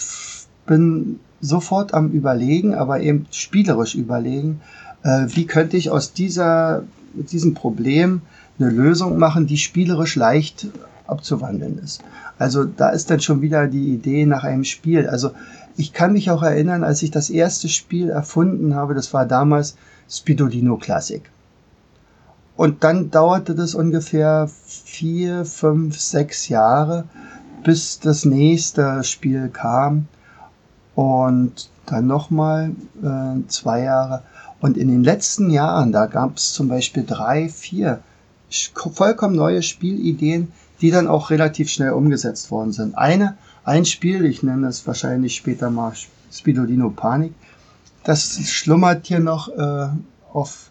bin 0.65 1.19
sofort 1.39 1.93
am 1.93 2.11
Überlegen, 2.11 2.73
aber 2.73 2.99
eben 2.99 3.27
spielerisch 3.31 3.95
überlegen, 3.95 4.61
äh, 5.03 5.27
wie 5.27 5.45
könnte 5.45 5.77
ich 5.77 5.91
aus 5.91 6.13
dieser, 6.13 6.83
diesem 7.13 7.53
Problem 7.53 8.21
eine 8.59 8.69
Lösung 8.69 9.17
machen, 9.17 9.47
die 9.47 9.57
spielerisch 9.57 10.15
leicht 10.15 10.67
abzuwandeln 11.07 11.79
ist. 11.79 12.01
Also 12.37 12.65
da 12.65 12.89
ist 12.89 13.09
dann 13.11 13.19
schon 13.19 13.41
wieder 13.41 13.67
die 13.67 13.93
Idee 13.93 14.25
nach 14.25 14.43
einem 14.43 14.63
Spiel. 14.63 15.07
Also 15.07 15.31
ich 15.77 15.93
kann 15.93 16.13
mich 16.13 16.31
auch 16.31 16.43
erinnern, 16.43 16.83
als 16.83 17.03
ich 17.03 17.11
das 17.11 17.29
erste 17.29 17.69
Spiel 17.69 18.09
erfunden 18.09 18.75
habe, 18.75 18.93
das 18.93 19.13
war 19.13 19.25
damals 19.25 19.75
Spidolino 20.09 20.77
Classic. 20.77 21.23
Und 22.55 22.83
dann 22.83 23.11
dauerte 23.11 23.53
das 23.53 23.75
ungefähr 23.75 24.49
vier, 24.65 25.43
fünf, 25.43 25.99
sechs 25.99 26.47
Jahre, 26.47 27.03
bis 27.63 27.99
das 27.99 28.23
nächste 28.23 29.03
Spiel 29.03 29.49
kam. 29.49 30.07
Und 30.95 31.69
dann 31.85 32.07
nochmal 32.07 32.71
äh, 33.03 33.47
zwei 33.49 33.81
Jahre. 33.81 34.21
Und 34.61 34.77
in 34.77 34.87
den 34.87 35.03
letzten 35.03 35.49
Jahren, 35.49 35.91
da 35.91 36.05
gab 36.05 36.37
es 36.37 36.53
zum 36.53 36.69
Beispiel 36.69 37.03
drei, 37.05 37.49
vier 37.49 37.99
vollkommen 38.93 39.35
neue 39.35 39.61
Spielideen, 39.61 40.51
die 40.79 40.91
dann 40.91 41.07
auch 41.07 41.29
relativ 41.29 41.69
schnell 41.69 41.91
umgesetzt 41.91 42.51
worden 42.51 42.71
sind. 42.71 42.97
Eine, 42.97 43.37
ein 43.65 43.85
Spiel, 43.85 44.25
ich 44.25 44.43
nenne 44.43 44.67
es 44.67 44.85
wahrscheinlich 44.87 45.35
später 45.35 45.69
mal 45.69 45.93
Spidolino 46.31 46.89
Panik, 46.91 47.33
das 48.03 48.39
schlummert 48.47 49.07
hier 49.07 49.19
noch 49.19 49.49
äh, 49.49 49.87
auf 50.31 50.69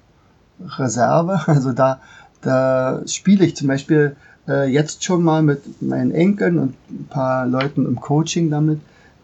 Reserve. 0.79 1.41
Also 1.47 1.73
da, 1.73 2.01
da 2.41 3.03
spiele 3.07 3.45
ich 3.45 3.57
zum 3.57 3.69
Beispiel 3.69 4.17
äh, 4.47 4.71
jetzt 4.71 5.05
schon 5.05 5.23
mal 5.23 5.43
mit 5.43 5.83
meinen 5.83 6.13
Enkeln 6.13 6.59
und 6.59 6.75
ein 6.91 7.07
paar 7.11 7.47
Leuten 7.47 7.87
im 7.87 8.01
Coaching 8.01 8.51
damit. 8.51 8.81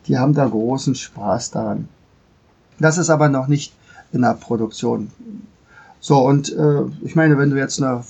Die 0.06 0.18
haben 0.18 0.34
da 0.34 0.46
großen 0.46 0.94
Spaß 0.94 1.52
daran. 1.52 1.88
Das 2.78 2.98
ist 2.98 3.10
aber 3.10 3.28
noch 3.28 3.46
nicht 3.46 3.72
in 4.12 4.22
der 4.22 4.34
Produktion. 4.34 5.10
So, 6.00 6.18
und 6.26 6.50
äh, 6.52 6.82
ich 7.02 7.14
meine, 7.14 7.38
wenn 7.38 7.50
du 7.50 7.56
jetzt 7.56 7.80
eine 7.80 8.02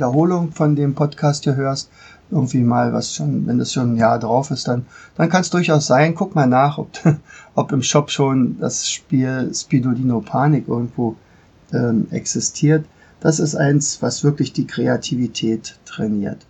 Wiederholung 0.00 0.52
von 0.52 0.76
dem 0.76 0.94
Podcast 0.94 1.44
hier 1.44 1.56
hörst, 1.56 1.90
irgendwie 2.30 2.62
mal 2.62 2.94
was 2.94 3.14
schon, 3.14 3.46
wenn 3.46 3.58
das 3.58 3.74
schon 3.74 3.92
ein 3.92 3.96
Jahr 3.98 4.18
drauf 4.18 4.50
ist, 4.50 4.66
dann, 4.66 4.86
dann 5.14 5.28
kann 5.28 5.42
es 5.42 5.50
durchaus 5.50 5.86
sein. 5.86 6.14
Guck 6.14 6.34
mal 6.34 6.46
nach, 6.46 6.78
ob, 6.78 6.88
ob 7.54 7.70
im 7.70 7.82
Shop 7.82 8.10
schon 8.10 8.58
das 8.58 8.88
Spiel 8.88 9.52
Spidolino 9.54 10.22
Panik 10.22 10.68
irgendwo 10.68 11.16
ähm, 11.74 12.06
existiert. 12.12 12.86
Das 13.20 13.40
ist 13.40 13.54
eins, 13.54 14.00
was 14.00 14.24
wirklich 14.24 14.54
die 14.54 14.66
Kreativität 14.66 15.76
trainiert. 15.84 16.46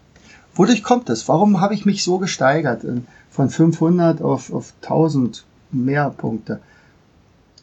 Wodurch 0.54 0.84
kommt 0.84 1.10
es? 1.10 1.26
Warum 1.26 1.60
habe 1.60 1.74
ich 1.74 1.84
mich 1.84 2.04
so 2.04 2.18
gesteigert 2.18 2.84
äh, 2.84 3.00
von 3.30 3.50
500 3.50 4.22
auf, 4.22 4.52
auf 4.52 4.74
1000 4.82 5.44
mehr 5.72 6.08
Punkte? 6.10 6.60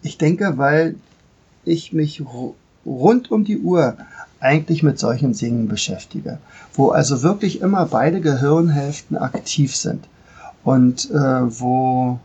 Ich 0.02 0.18
denke, 0.18 0.58
weil 0.58 0.96
ich 1.64 1.94
mich 1.94 2.22
rund 2.86 3.32
um 3.32 3.46
die 3.46 3.60
Uhr 3.60 3.96
eigentlich 4.40 4.84
mit 4.84 5.00
solchen 5.00 5.34
Dingen 5.34 5.68
beschäftige, 5.68 6.40
wo 6.74 6.90
also 6.90 7.24
wirklich 7.24 7.62
immer 7.62 7.86
beide 7.86 8.22
Gehirnhälften 8.22 9.18
aktiv 9.18 9.76
sind 9.76 10.08
und 10.64 11.10
äh, 11.12 11.60
wo 11.60 12.20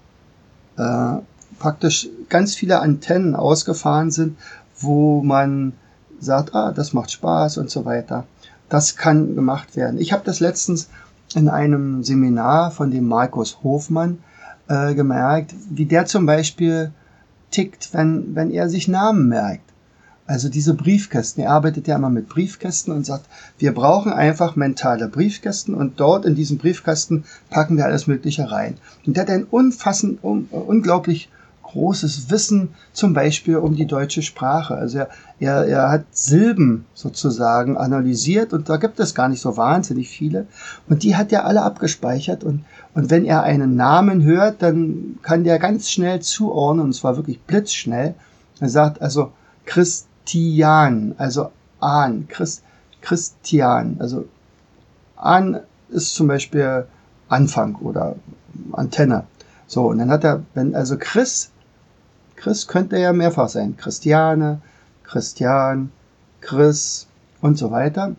äh, 0.76 1.14
praktisch 1.58 2.08
ganz 2.28 2.54
viele 2.54 2.80
Antennen 2.80 3.34
ausgefahren 3.34 4.10
sind, 4.10 4.36
wo 4.78 5.22
man 5.22 5.74
sagt, 6.20 6.54
ah, 6.54 6.72
das 6.72 6.92
macht 6.92 7.10
Spaß 7.10 7.58
und 7.58 7.70
so 7.70 7.84
weiter. 7.84 8.24
Das 8.68 8.96
kann 8.96 9.34
gemacht 9.34 9.76
werden. 9.76 10.00
Ich 10.00 10.12
habe 10.12 10.22
das 10.24 10.40
letztens 10.40 10.88
in 11.34 11.48
einem 11.48 12.04
Seminar 12.04 12.70
von 12.70 12.90
dem 12.90 13.06
Markus 13.06 13.58
Hofmann 13.62 14.18
äh, 14.68 14.94
gemerkt, 14.94 15.54
wie 15.70 15.86
der 15.86 16.06
zum 16.06 16.26
Beispiel 16.26 16.92
tickt, 17.50 17.90
wenn, 17.92 18.34
wenn 18.34 18.50
er 18.50 18.68
sich 18.68 18.88
Namen 18.88 19.28
merkt. 19.28 19.71
Also 20.26 20.48
diese 20.48 20.74
Briefkästen, 20.74 21.42
er 21.42 21.50
arbeitet 21.50 21.88
ja 21.88 21.96
immer 21.96 22.10
mit 22.10 22.28
Briefkästen 22.28 22.94
und 22.94 23.04
sagt, 23.04 23.26
wir 23.58 23.74
brauchen 23.74 24.12
einfach 24.12 24.54
mentale 24.54 25.08
Briefkästen 25.08 25.74
und 25.74 25.98
dort 25.98 26.24
in 26.24 26.36
diesen 26.36 26.58
Briefkasten 26.58 27.24
packen 27.50 27.76
wir 27.76 27.86
alles 27.86 28.06
Mögliche 28.06 28.50
rein. 28.50 28.76
Und 29.04 29.16
der 29.16 29.24
hat 29.24 29.30
ein 29.30 29.44
unfassend, 29.44 30.22
un, 30.22 30.46
unglaublich 30.50 31.28
großes 31.72 32.30
Wissen, 32.30 32.68
zum 32.92 33.14
Beispiel 33.14 33.56
um 33.56 33.74
die 33.74 33.86
deutsche 33.86 34.22
Sprache. 34.22 34.74
Also 34.74 34.98
er, 34.98 35.08
er, 35.40 35.66
er 35.66 35.90
hat 35.90 36.04
Silben 36.12 36.84
sozusagen 36.94 37.76
analysiert 37.76 38.52
und 38.52 38.68
da 38.68 38.76
gibt 38.76 39.00
es 39.00 39.14
gar 39.14 39.28
nicht 39.28 39.40
so 39.40 39.56
wahnsinnig 39.56 40.08
viele. 40.08 40.46
Und 40.88 41.02
die 41.02 41.16
hat 41.16 41.32
er 41.32 41.46
alle 41.46 41.62
abgespeichert 41.62 42.44
und, 42.44 42.64
und 42.94 43.10
wenn 43.10 43.24
er 43.24 43.42
einen 43.42 43.74
Namen 43.74 44.22
hört, 44.22 44.62
dann 44.62 45.18
kann 45.22 45.44
der 45.44 45.58
ganz 45.58 45.90
schnell 45.90 46.20
zuordnen 46.20 46.84
und 46.84 46.92
zwar 46.92 47.16
wirklich 47.16 47.40
blitzschnell. 47.40 48.14
Er 48.60 48.68
sagt 48.68 49.00
also 49.00 49.32
Christian, 50.24 51.14
also 51.18 51.50
An, 51.80 52.28
Christ, 52.28 52.62
Christian, 53.00 53.96
also 53.98 54.28
An 55.16 55.60
ist 55.90 56.14
zum 56.14 56.28
Beispiel 56.28 56.86
Anfang 57.28 57.76
oder 57.76 58.16
Antenne. 58.72 59.24
So, 59.66 59.86
und 59.86 59.98
dann 59.98 60.10
hat 60.10 60.24
er, 60.24 60.42
wenn 60.54 60.74
also 60.74 60.96
Chris 60.98 61.50
Chris 62.42 62.66
könnte 62.66 62.98
ja 62.98 63.12
mehrfach 63.12 63.48
sein. 63.48 63.76
Christiane, 63.76 64.60
Christian, 65.04 65.92
Chris 66.40 67.06
und 67.40 67.56
so 67.56 67.70
weiter. 67.70 68.16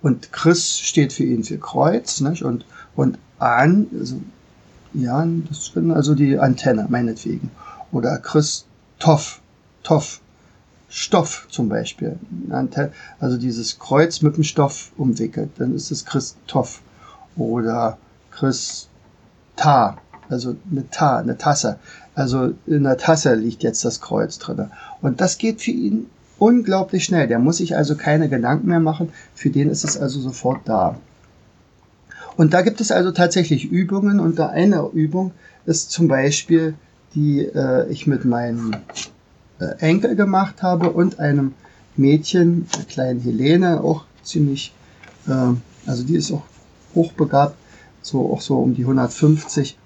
Und 0.00 0.32
Chris 0.32 0.78
steht 0.78 1.12
für 1.12 1.24
ihn 1.24 1.42
für 1.42 1.58
Kreuz, 1.58 2.20
nicht? 2.20 2.44
Und, 2.44 2.64
und 2.94 3.18
an, 3.40 3.88
also, 3.98 4.20
ja, 4.92 5.26
das 5.48 5.66
sind 5.66 5.90
also 5.90 6.14
die 6.14 6.38
Antenne, 6.38 6.86
meinetwegen. 6.88 7.50
Oder 7.90 8.18
Christoph, 8.18 9.40
Toff, 9.82 10.20
Stoff 10.90 11.46
zum 11.48 11.68
Beispiel. 11.68 12.18
Also 13.20 13.38
dieses 13.38 13.78
Kreuz 13.78 14.22
mit 14.22 14.36
dem 14.36 14.44
Stoff 14.44 14.90
umwickelt, 14.98 15.50
dann 15.58 15.74
ist 15.74 15.90
es 15.90 16.04
Christoph. 16.04 16.82
Oder 17.36 17.96
Christa, 18.32 19.96
also 20.28 20.56
eine 20.70 20.90
Ta, 20.90 21.18
eine 21.18 21.38
Tasse. 21.38 21.78
Also 22.14 22.54
in 22.66 22.82
der 22.82 22.98
Tasse 22.98 23.34
liegt 23.34 23.62
jetzt 23.62 23.84
das 23.84 24.00
Kreuz 24.00 24.38
drin. 24.38 24.70
Und 25.00 25.20
das 25.20 25.38
geht 25.38 25.62
für 25.62 25.70
ihn 25.70 26.06
unglaublich 26.38 27.04
schnell. 27.04 27.28
Der 27.28 27.38
muss 27.38 27.58
sich 27.58 27.76
also 27.76 27.94
keine 27.94 28.28
Gedanken 28.28 28.66
mehr 28.66 28.80
machen. 28.80 29.12
Für 29.34 29.50
den 29.50 29.70
ist 29.70 29.84
es 29.84 29.96
also 29.96 30.20
sofort 30.20 30.62
da. 30.64 30.96
Und 32.36 32.52
da 32.52 32.62
gibt 32.62 32.80
es 32.80 32.90
also 32.90 33.12
tatsächlich 33.12 33.70
Übungen. 33.70 34.18
Und 34.18 34.40
da 34.40 34.48
eine 34.48 34.88
Übung 34.92 35.32
ist 35.66 35.92
zum 35.92 36.08
Beispiel, 36.08 36.74
die 37.14 37.40
äh, 37.44 37.88
ich 37.90 38.08
mit 38.08 38.24
meinem 38.24 38.74
äh, 39.60 39.78
Enkel 39.78 40.16
gemacht 40.16 40.62
habe 40.62 40.90
und 40.90 41.20
einem 41.20 41.54
Mädchen, 41.96 42.66
der 42.76 42.84
kleinen 42.84 43.20
Helene, 43.20 43.82
auch 43.82 44.04
ziemlich, 44.22 44.72
äh, 45.28 45.54
also 45.86 46.02
die 46.04 46.16
ist 46.16 46.32
auch 46.32 46.42
hochbegabt, 46.94 47.56
so 48.02 48.32
auch 48.32 48.40
so 48.40 48.58
um 48.58 48.74
die 48.74 48.82
150. 48.82 49.76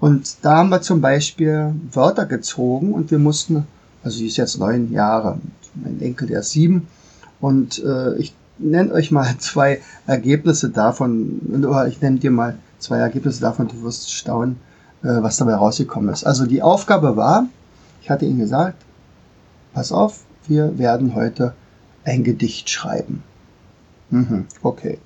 Und 0.00 0.36
da 0.42 0.58
haben 0.58 0.68
wir 0.68 0.82
zum 0.82 1.00
Beispiel 1.00 1.74
Wörter 1.92 2.26
gezogen 2.26 2.92
und 2.92 3.10
wir 3.10 3.18
mussten, 3.18 3.66
also 4.02 4.18
sie 4.18 4.26
ist 4.26 4.36
jetzt 4.36 4.58
neun 4.58 4.92
Jahre, 4.92 5.38
mein 5.74 6.00
Enkel 6.00 6.28
der 6.28 6.40
ist 6.40 6.50
sieben 6.50 6.88
und 7.40 7.82
äh, 7.82 8.16
ich 8.16 8.34
nenne 8.58 8.92
euch 8.92 9.10
mal 9.10 9.34
zwei 9.38 9.80
Ergebnisse 10.06 10.70
davon, 10.70 11.40
oder 11.66 11.88
ich 11.88 12.00
nenne 12.00 12.18
dir 12.18 12.30
mal 12.30 12.58
zwei 12.78 12.98
Ergebnisse 12.98 13.40
davon, 13.40 13.68
du 13.68 13.82
wirst 13.82 14.12
staunen, 14.12 14.56
äh, 15.02 15.08
was 15.22 15.38
dabei 15.38 15.54
rausgekommen 15.54 16.12
ist. 16.12 16.24
Also 16.24 16.46
die 16.46 16.62
Aufgabe 16.62 17.16
war, 17.16 17.46
ich 18.02 18.10
hatte 18.10 18.26
ihnen 18.26 18.38
gesagt, 18.38 18.76
pass 19.74 19.92
auf, 19.92 20.24
wir 20.46 20.78
werden 20.78 21.14
heute 21.14 21.54
ein 22.04 22.24
Gedicht 22.24 22.70
schreiben. 22.70 23.22
Mhm, 24.10 24.46
okay. 24.62 24.98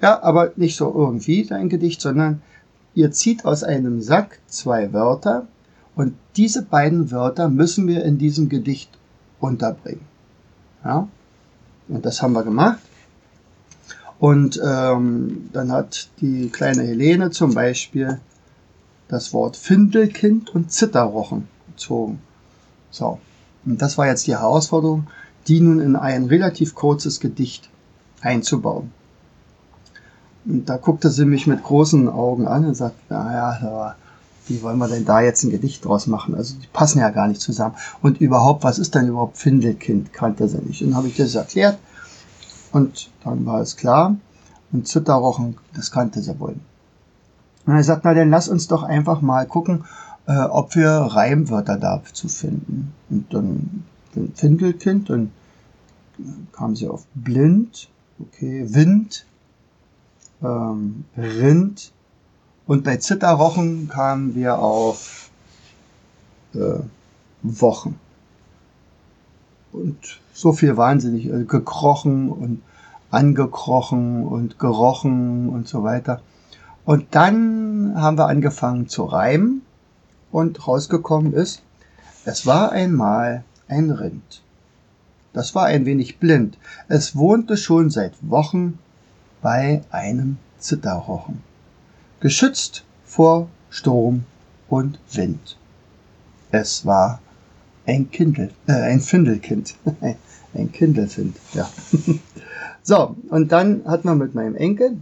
Ja, 0.00 0.22
aber 0.22 0.52
nicht 0.56 0.76
so 0.76 0.92
irgendwie 0.94 1.50
ein 1.52 1.68
Gedicht, 1.68 2.00
sondern 2.00 2.42
Ihr 2.94 3.10
zieht 3.10 3.44
aus 3.44 3.64
einem 3.64 4.02
Sack 4.02 4.38
zwei 4.46 4.92
Wörter 4.92 5.46
und 5.94 6.14
diese 6.36 6.62
beiden 6.62 7.10
Wörter 7.10 7.48
müssen 7.48 7.86
wir 7.86 8.04
in 8.04 8.18
diesem 8.18 8.48
Gedicht 8.48 8.90
unterbringen. 9.40 10.06
Ja? 10.84 11.08
Und 11.88 12.04
das 12.04 12.22
haben 12.22 12.34
wir 12.34 12.42
gemacht. 12.42 12.80
Und 14.18 14.60
ähm, 14.64 15.48
dann 15.52 15.72
hat 15.72 16.08
die 16.20 16.48
kleine 16.48 16.82
Helene 16.82 17.30
zum 17.30 17.54
Beispiel 17.54 18.20
das 19.08 19.32
Wort 19.32 19.56
Findelkind 19.56 20.54
und 20.54 20.70
Zitterrochen 20.70 21.48
gezogen. 21.68 22.20
So, 22.90 23.18
und 23.64 23.80
das 23.80 23.98
war 23.98 24.06
jetzt 24.06 24.26
die 24.26 24.36
Herausforderung, 24.36 25.06
die 25.48 25.60
nun 25.60 25.80
in 25.80 25.96
ein 25.96 26.24
relativ 26.24 26.74
kurzes 26.74 27.20
Gedicht 27.20 27.68
einzubauen. 28.20 28.92
Und 30.44 30.68
da 30.68 30.76
guckte 30.76 31.10
sie 31.10 31.24
mich 31.24 31.46
mit 31.46 31.62
großen 31.62 32.08
Augen 32.08 32.48
an 32.48 32.66
und 32.66 32.74
sagte, 32.74 32.98
naja, 33.08 33.94
wie 34.48 34.62
wollen 34.62 34.78
wir 34.78 34.88
denn 34.88 35.04
da 35.04 35.20
jetzt 35.20 35.44
ein 35.44 35.50
Gedicht 35.50 35.84
draus 35.84 36.06
machen? 36.06 36.34
Also 36.34 36.56
die 36.56 36.66
passen 36.72 36.98
ja 36.98 37.10
gar 37.10 37.28
nicht 37.28 37.40
zusammen. 37.40 37.76
Und 38.00 38.20
überhaupt, 38.20 38.64
was 38.64 38.78
ist 38.78 38.94
denn 38.94 39.08
überhaupt 39.08 39.38
Findelkind? 39.38 40.12
Kannte 40.12 40.48
sie 40.48 40.58
nicht. 40.58 40.82
Und 40.82 40.90
dann 40.90 40.96
habe 40.96 41.08
ich 41.08 41.16
das 41.16 41.34
erklärt 41.34 41.78
und 42.72 43.10
dann 43.22 43.46
war 43.46 43.60
es 43.60 43.76
klar. 43.76 44.16
Und 44.72 44.88
Zitterrochen, 44.88 45.58
das 45.74 45.90
kannte 45.90 46.20
sie 46.20 46.38
wohl. 46.40 46.56
Und 47.66 47.76
er 47.76 47.84
sagt, 47.84 48.04
na 48.04 48.14
dann 48.14 48.30
lass 48.30 48.48
uns 48.48 48.66
doch 48.66 48.82
einfach 48.82 49.20
mal 49.20 49.46
gucken, 49.46 49.84
äh, 50.26 50.42
ob 50.44 50.74
wir 50.74 50.90
Reimwörter 50.90 51.78
dazu 51.78 52.28
finden. 52.28 52.92
Und 53.10 53.32
dann 53.32 53.84
Findelkind, 54.34 55.10
dann 55.10 55.32
kam 56.52 56.76
sie 56.76 56.88
auf 56.88 57.04
blind, 57.14 57.88
okay, 58.20 58.66
Wind, 58.74 59.26
ähm, 60.42 61.04
Rind 61.16 61.92
und 62.66 62.84
bei 62.84 62.96
Zitterrochen 62.98 63.88
kamen 63.88 64.34
wir 64.34 64.58
auf 64.58 65.30
äh, 66.54 66.80
Wochen. 67.42 67.98
Und 69.72 70.20
so 70.34 70.52
viel 70.52 70.76
wahnsinnig, 70.76 71.26
äh, 71.26 71.44
gekrochen 71.44 72.28
und 72.28 72.62
angekrochen 73.10 74.24
und 74.24 74.58
gerochen 74.58 75.48
und 75.48 75.68
so 75.68 75.82
weiter. 75.82 76.20
Und 76.84 77.14
dann 77.14 77.94
haben 77.96 78.18
wir 78.18 78.26
angefangen 78.26 78.88
zu 78.88 79.04
reimen 79.04 79.62
und 80.32 80.66
rausgekommen 80.66 81.32
ist, 81.32 81.62
es 82.24 82.46
war 82.46 82.72
einmal 82.72 83.44
ein 83.68 83.90
Rind. 83.90 84.42
Das 85.32 85.54
war 85.54 85.66
ein 85.66 85.86
wenig 85.86 86.18
blind. 86.18 86.58
Es 86.88 87.16
wohnte 87.16 87.56
schon 87.56 87.90
seit 87.90 88.12
Wochen 88.22 88.78
bei 89.40 89.82
einem 89.90 90.38
Zitterrochen, 90.58 91.42
geschützt 92.20 92.84
vor 93.04 93.48
Sturm 93.70 94.24
und 94.68 94.98
Wind. 95.12 95.56
Es 96.50 96.84
war 96.84 97.20
ein 97.86 98.10
Kindel, 98.10 98.50
äh, 98.66 98.72
ein 98.72 99.00
Findelkind, 99.00 99.74
ein 100.54 100.72
Kindelfind, 100.72 101.36
ja. 101.54 101.68
so, 102.82 103.16
und 103.28 103.50
dann 103.50 103.82
hat 103.86 104.04
man 104.04 104.18
mit 104.18 104.34
meinem 104.34 104.54
Enkel, 104.54 104.98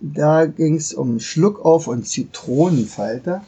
da 0.00 0.46
ging 0.46 0.76
es 0.76 0.94
um 0.94 1.18
Schluckauf 1.18 1.88
und 1.88 2.06
Zitronenfalter. 2.06 3.42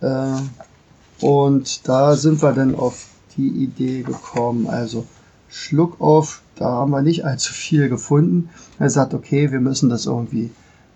Äh, 0.00 1.24
und 1.24 1.88
da 1.88 2.16
sind 2.16 2.42
wir 2.42 2.52
dann 2.52 2.74
auf 2.74 3.06
die 3.36 3.48
Idee 3.48 4.02
gekommen, 4.02 4.66
also 4.66 5.06
Schluck 5.48 6.00
auf, 6.00 6.42
da 6.56 6.66
haben 6.66 6.90
wir 6.90 7.02
nicht 7.02 7.24
allzu 7.24 7.52
viel 7.52 7.88
gefunden. 7.88 8.50
Er 8.78 8.90
sagt, 8.90 9.14
okay, 9.14 9.50
wir 9.50 9.60
müssen 9.60 9.88
das 9.88 10.06
irgendwie 10.06 10.50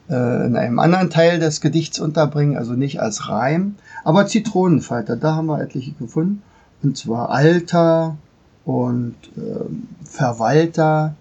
äh, 0.09 0.47
in 0.47 0.57
einem 0.57 0.79
anderen 0.79 1.11
Teil 1.11 1.39
des 1.39 1.61
Gedichts 1.61 1.99
unterbringen, 1.99 2.57
also 2.57 2.75
nicht 2.75 3.01
als 3.01 3.29
Reim. 3.29 3.77
Aber 4.05 4.27
Zitronenfalter, 4.27 5.17
da 5.17 5.35
haben 5.35 5.47
wir 5.47 5.61
etliche 5.61 5.93
gefunden. 5.93 6.43
Und 6.83 6.97
zwar 6.97 7.31
Alter 7.31 8.17
und 8.65 9.17
äh, 9.37 10.05
Verwalter 10.05 11.15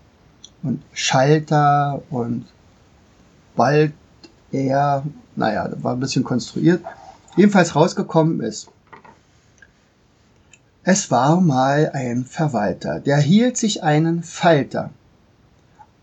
und 0.61 0.81
Schalter 0.93 2.01
und 2.09 2.45
bald 3.55 3.93
eher, 4.51 5.03
naja, 5.35 5.69
war 5.81 5.93
ein 5.93 5.99
bisschen 5.99 6.23
konstruiert. 6.23 6.81
Jedenfalls 7.35 7.75
rausgekommen 7.75 8.41
ist, 8.41 8.69
es 10.83 11.09
war 11.09 11.39
mal 11.39 11.91
ein 11.93 12.25
Verwalter, 12.25 12.99
der 12.99 13.17
hielt 13.17 13.57
sich 13.57 13.81
einen 13.83 14.21
Falter. 14.21 14.91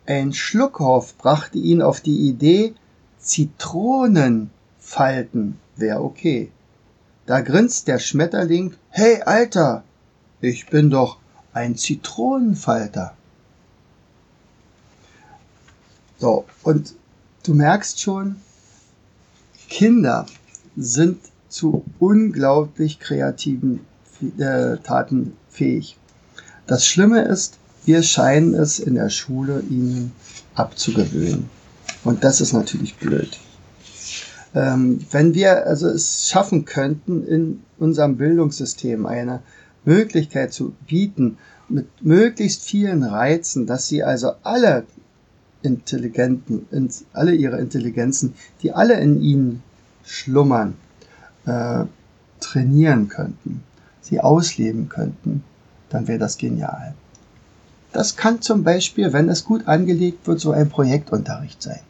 Ein 0.06 0.32
Schluckhoff 0.32 1.16
brachte 1.18 1.58
ihn 1.58 1.82
auf 1.82 2.00
die 2.00 2.28
Idee, 2.28 2.74
Zitronenfalten 3.18 5.58
wär 5.76 6.02
okay. 6.02 6.50
Da 7.26 7.42
grinst 7.42 7.86
der 7.86 7.98
Schmetterling, 7.98 8.74
hey 8.88 9.20
Alter, 9.22 9.84
ich 10.40 10.68
bin 10.68 10.88
doch 10.90 11.18
ein 11.52 11.76
Zitronenfalter. 11.76 13.14
So, 16.18 16.46
und 16.62 16.94
du 17.44 17.54
merkst 17.54 18.00
schon, 18.00 18.36
Kinder 19.68 20.26
sind 20.76 21.18
zu 21.48 21.84
unglaublich 21.98 23.00
kreativen 23.00 23.80
äh, 24.38 24.76
Taten 24.78 25.32
fähig. 25.50 25.96
Das 26.66 26.86
Schlimme 26.86 27.22
ist, 27.22 27.58
wir 27.84 28.02
scheinen 28.02 28.54
es 28.54 28.78
in 28.78 28.94
der 28.94 29.10
Schule 29.10 29.62
ihnen 29.68 30.12
abzugewöhnen. 30.54 31.48
Und 32.04 32.24
das 32.24 32.40
ist 32.40 32.52
natürlich 32.52 32.96
blöd. 32.96 33.38
Ähm, 34.54 35.00
wenn 35.10 35.34
wir 35.34 35.66
also 35.66 35.88
es 35.88 36.28
schaffen 36.28 36.64
könnten, 36.64 37.26
in 37.26 37.62
unserem 37.78 38.16
Bildungssystem 38.16 39.06
eine 39.06 39.40
Möglichkeit 39.84 40.52
zu 40.52 40.74
bieten, 40.86 41.38
mit 41.68 41.86
möglichst 42.02 42.62
vielen 42.62 43.02
Reizen, 43.04 43.66
dass 43.66 43.86
sie 43.86 44.02
also 44.02 44.32
alle 44.42 44.84
Intelligenten, 45.62 46.66
alle 47.12 47.34
ihre 47.34 47.60
Intelligenzen, 47.60 48.34
die 48.62 48.72
alle 48.72 48.98
in 49.00 49.22
ihnen 49.22 49.62
schlummern, 50.10 50.74
äh, 51.46 51.84
trainieren 52.40 53.08
könnten, 53.08 53.62
sie 54.00 54.20
ausleben 54.20 54.88
könnten, 54.88 55.44
dann 55.90 56.08
wäre 56.08 56.18
das 56.18 56.36
genial. 56.38 56.94
Das 57.92 58.16
kann 58.16 58.40
zum 58.40 58.62
Beispiel, 58.62 59.12
wenn 59.12 59.28
es 59.28 59.44
gut 59.44 59.66
angelegt 59.66 60.26
wird, 60.26 60.40
so 60.40 60.52
ein 60.52 60.68
Projektunterricht 60.68 61.62
sein. 61.62 61.80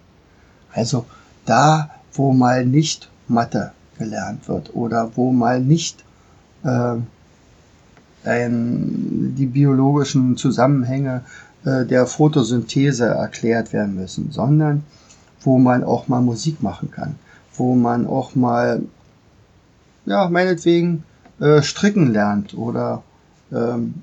Also 0.73 1.05
da, 1.47 1.91
wo 2.13 2.33
mal 2.33 2.65
nicht 2.65 3.11
Mathe 3.29 3.73
gelernt 3.99 4.49
wird 4.49 4.75
oder 4.75 5.11
wo 5.15 5.31
mal 5.31 5.61
nicht 5.61 6.05
äh, 6.65 6.97
ein, 8.25 9.35
die 9.37 9.47
biologischen 9.47 10.37
Zusammenhänge 10.37 11.23
äh, 11.65 11.85
der 11.85 12.07
Photosynthese 12.07 13.07
erklärt 13.07 13.73
werden 13.73 13.95
müssen, 13.95 14.31
sondern 14.31 14.85
wo 15.43 15.59
man 15.59 15.85
auch 15.85 16.09
mal 16.09 16.21
Musik 16.21 16.63
machen 16.63 16.91
kann, 16.91 17.17
wo 17.61 17.75
man 17.75 18.07
auch 18.07 18.35
mal, 18.35 18.83
ja, 20.07 20.29
meinetwegen 20.31 21.05
äh, 21.41 21.61
stricken 21.61 22.11
lernt 22.11 22.55
oder 22.55 23.03
ähm, 23.53 24.03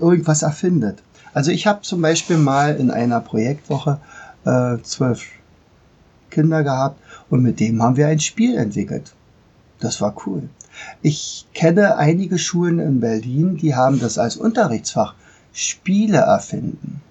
irgendwas 0.00 0.42
erfindet. 0.42 1.02
Also 1.34 1.50
ich 1.50 1.66
habe 1.66 1.82
zum 1.82 2.00
Beispiel 2.00 2.38
mal 2.38 2.76
in 2.76 2.90
einer 2.90 3.20
Projektwoche 3.20 4.00
äh, 4.46 4.78
zwölf 4.82 5.26
Kinder 6.30 6.64
gehabt 6.64 6.98
und 7.28 7.42
mit 7.42 7.60
dem 7.60 7.82
haben 7.82 7.96
wir 7.96 8.08
ein 8.08 8.20
Spiel 8.20 8.56
entwickelt. 8.56 9.12
Das 9.78 10.00
war 10.00 10.16
cool. 10.26 10.48
Ich 11.02 11.46
kenne 11.52 11.96
einige 11.98 12.38
Schulen 12.38 12.78
in 12.78 13.00
Berlin, 13.00 13.58
die 13.58 13.74
haben 13.74 14.00
das 14.00 14.16
als 14.16 14.38
Unterrichtsfach 14.38 15.14
Spiele 15.52 16.18
erfinden. 16.18 17.02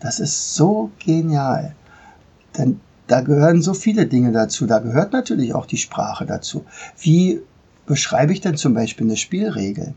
Das 0.00 0.18
ist 0.18 0.56
so 0.56 0.90
genial. 0.98 1.76
Denn 2.58 2.80
da 3.06 3.20
gehören 3.20 3.62
so 3.62 3.74
viele 3.74 4.06
Dinge 4.06 4.32
dazu. 4.32 4.66
Da 4.66 4.78
gehört 4.78 5.12
natürlich 5.12 5.54
auch 5.54 5.66
die 5.66 5.76
Sprache 5.76 6.26
dazu. 6.26 6.64
Wie 6.98 7.40
beschreibe 7.86 8.32
ich 8.32 8.40
denn 8.40 8.56
zum 8.56 8.74
Beispiel 8.74 9.06
eine 9.06 9.16
Spielregel? 9.16 9.94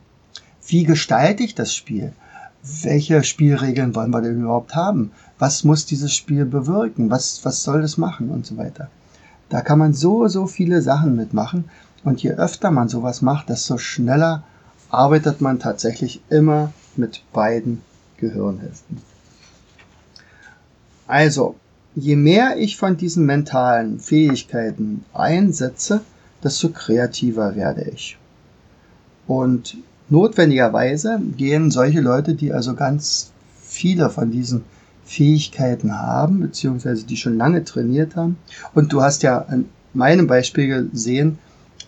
Wie 0.67 0.83
gestalte 0.83 1.43
ich 1.43 1.55
das 1.55 1.73
Spiel? 1.73 2.11
Welche 2.83 3.23
Spielregeln 3.23 3.95
wollen 3.95 4.11
wir 4.11 4.21
denn 4.21 4.41
überhaupt 4.41 4.75
haben? 4.75 5.11
Was 5.39 5.63
muss 5.63 5.85
dieses 5.85 6.13
Spiel 6.13 6.45
bewirken? 6.45 7.09
Was, 7.09 7.45
was 7.45 7.63
soll 7.63 7.81
das 7.81 7.97
machen 7.97 8.29
und 8.29 8.45
so 8.45 8.57
weiter? 8.57 8.89
Da 9.49 9.61
kann 9.61 9.79
man 9.79 9.93
so, 9.93 10.27
so 10.27 10.47
viele 10.47 10.81
Sachen 10.81 11.15
mitmachen. 11.15 11.65
Und 12.03 12.21
je 12.21 12.31
öfter 12.31 12.71
man 12.71 12.89
sowas 12.89 13.21
macht, 13.21 13.49
desto 13.49 13.77
schneller 13.77 14.43
arbeitet 14.89 15.39
man 15.39 15.59
tatsächlich 15.59 16.21
immer 16.29 16.73
mit 16.95 17.23
beiden 17.31 17.81
Gehirnhälften. 18.17 19.01
Also, 21.07 21.55
je 21.97 22.15
mehr 22.15 22.57
ich 22.57 22.77
von 22.77 22.95
diesen 22.95 23.25
mentalen 23.25 23.99
Fähigkeiten 23.99 25.03
einsetze, 25.13 26.01
desto 26.43 26.69
kreativer 26.69 27.55
werde 27.55 27.89
ich. 27.91 28.17
Und 29.25 29.77
notwendigerweise 30.07 31.19
gehen 31.35 31.71
solche 31.71 32.01
Leute, 32.01 32.35
die 32.35 32.53
also 32.53 32.75
ganz 32.75 33.31
viele 33.63 34.11
von 34.11 34.29
diesen 34.29 34.63
Fähigkeiten 35.05 35.97
haben, 35.97 36.41
beziehungsweise 36.41 37.03
die 37.03 37.17
schon 37.17 37.37
lange 37.37 37.63
trainiert 37.63 38.15
haben, 38.15 38.37
und 38.75 38.93
du 38.93 39.01
hast 39.01 39.23
ja 39.23 39.39
an 39.39 39.65
meinem 39.93 40.27
Beispiel 40.27 40.89
gesehen, 40.91 41.39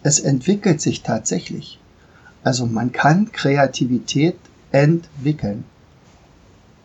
es 0.02 0.20
entwickelt 0.20 0.82
sich 0.82 1.04
tatsächlich. 1.04 1.80
Also 2.44 2.66
man 2.66 2.92
kann 2.92 3.32
Kreativität 3.32 4.38
entwickeln. 4.72 5.66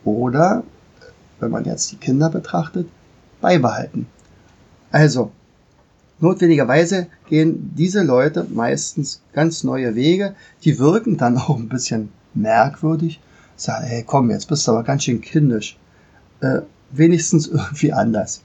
Oder, 0.05 0.65
wenn 1.41 1.51
man 1.51 1.65
jetzt 1.65 1.91
die 1.93 1.97
Kinder 1.97 2.29
betrachtet, 2.29 2.89
beibehalten. 3.45 4.07
Also, 4.91 5.31
notwendigerweise 6.19 7.09
gehen 7.29 7.73
diese 7.77 8.03
Leute 8.03 8.47
meistens 8.49 9.21
ganz 9.35 9.65
neue 9.65 9.95
Wege, 9.95 10.35
die 10.65 10.79
wirken 10.79 11.19
dann 11.19 11.37
auch 11.37 11.59
ein 11.59 11.69
bisschen 11.69 12.09
merkwürdig. 12.33 13.21
Sagen, 13.57 13.85
hey, 13.85 14.03
komm, 14.03 14.31
jetzt 14.31 14.49
bist 14.49 14.67
du 14.67 14.73
aber 14.73 14.83
ganz 14.83 15.05
schön 15.05 15.21
kindisch. 15.21 15.77
Äh, 16.41 16.61
wenigstens 16.91 17.47
irgendwie 17.59 17.93
anders. 17.93 18.41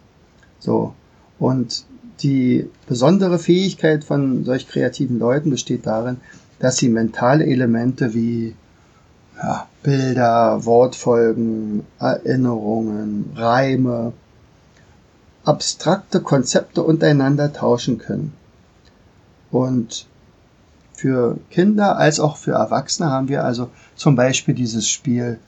So. 0.59 0.93
Und 1.39 1.85
die 2.19 2.69
besondere 2.85 3.39
Fähigkeit 3.39 4.03
von 4.03 4.43
solch 4.43 4.67
kreativen 4.67 5.17
Leuten 5.17 5.49
besteht 5.49 5.87
darin, 5.87 6.17
dass 6.59 6.75
sie 6.75 6.89
mentale 6.89 7.45
Elemente 7.45 8.13
wie 8.13 8.53
ja, 9.41 9.65
Bilder, 9.81 10.65
Wortfolgen, 10.65 11.83
Erinnerungen, 11.99 13.31
Reime, 13.37 14.11
abstrakte 15.49 16.21
Konzepte 16.21 16.83
untereinander 16.83 17.51
tauschen 17.53 17.97
können. 17.97 18.33
Und 19.51 20.05
für 20.93 21.39
Kinder 21.49 21.97
als 21.97 22.19
auch 22.19 22.37
für 22.37 22.51
Erwachsene 22.51 23.09
haben 23.09 23.29
wir 23.29 23.43
also 23.43 23.69
zum 23.95 24.15
Beispiel 24.15 24.53
dieses 24.53 24.87
Spiel 24.87 25.39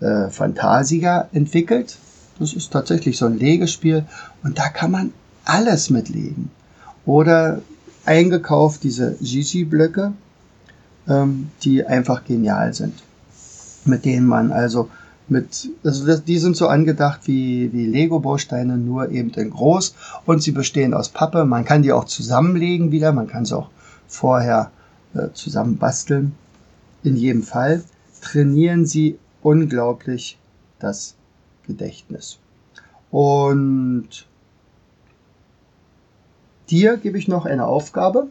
äh, 0.00 0.28
Fantasia 0.28 1.28
entwickelt. 1.32 1.98
Das 2.38 2.52
ist 2.52 2.72
tatsächlich 2.72 3.18
so 3.18 3.26
ein 3.26 3.38
Legespiel 3.38 4.04
und 4.44 4.58
da 4.58 4.68
kann 4.68 4.90
man 4.90 5.12
alles 5.44 5.90
mitlegen. 5.90 6.50
Oder 7.04 7.62
eingekauft 8.04 8.84
diese 8.84 9.16
Gigi-Blöcke, 9.20 10.12
ähm, 11.08 11.50
die 11.62 11.84
einfach 11.84 12.24
genial 12.24 12.74
sind 12.74 12.94
mit 13.88 14.04
denen 14.04 14.26
man 14.26 14.52
also 14.52 14.88
mit, 15.30 15.68
also 15.84 16.16
die 16.18 16.38
sind 16.38 16.56
so 16.56 16.68
angedacht 16.68 17.20
wie, 17.24 17.72
wie 17.72 17.86
Lego-Bausteine, 17.86 18.76
nur 18.76 19.10
eben 19.10 19.30
in 19.30 19.50
groß 19.50 19.94
und 20.26 20.42
sie 20.42 20.52
bestehen 20.52 20.94
aus 20.94 21.10
Pappe. 21.10 21.44
Man 21.44 21.64
kann 21.64 21.82
die 21.82 21.92
auch 21.92 22.04
zusammenlegen 22.04 22.92
wieder, 22.92 23.12
man 23.12 23.26
kann 23.26 23.44
sie 23.44 23.56
auch 23.56 23.70
vorher 24.06 24.70
äh, 25.14 25.28
zusammen 25.32 25.78
basteln. 25.78 26.34
In 27.02 27.16
jedem 27.16 27.42
Fall 27.42 27.84
trainieren 28.20 28.86
sie 28.86 29.18
unglaublich 29.42 30.38
das 30.78 31.14
Gedächtnis. 31.66 32.38
Und 33.10 34.26
dir 36.70 36.96
gebe 36.96 37.18
ich 37.18 37.28
noch 37.28 37.46
eine 37.46 37.66
Aufgabe. 37.66 38.28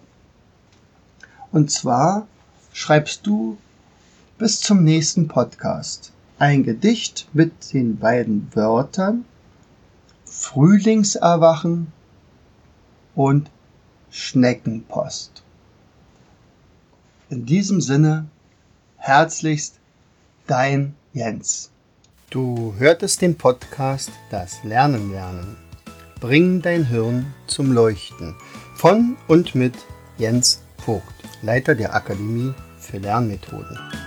Und 1.51 1.71
zwar 1.71 2.27
schreibst 2.73 3.25
du 3.25 3.57
bis 4.37 4.59
zum 4.59 4.83
nächsten 4.83 5.27
Podcast. 5.27 6.11
Ein 6.39 6.63
Gedicht 6.63 7.27
mit 7.33 7.73
den 7.73 7.97
beiden 7.97 8.47
Wörtern 8.53 9.25
Frühlingserwachen 10.25 11.91
und 13.15 13.49
Schneckenpost. 14.11 15.41
In 17.31 17.47
diesem 17.47 17.81
Sinne, 17.81 18.27
herzlichst 18.97 19.79
dein 20.45 20.93
Jens. 21.11 21.71
Du 22.29 22.75
hörtest 22.77 23.23
den 23.23 23.35
Podcast 23.35 24.11
Das 24.29 24.63
Lernen 24.63 25.11
lernen. 25.11 25.55
Bring 26.19 26.61
dein 26.61 26.85
Hirn 26.85 27.33
zum 27.47 27.71
Leuchten. 27.71 28.35
Von 28.75 29.17
und 29.27 29.55
mit 29.55 29.73
Jens 30.19 30.61
Vogt, 30.85 31.15
Leiter 31.41 31.73
der 31.73 31.95
Akademie 31.95 32.53
für 32.77 32.99
Lernmethoden. 32.99 34.06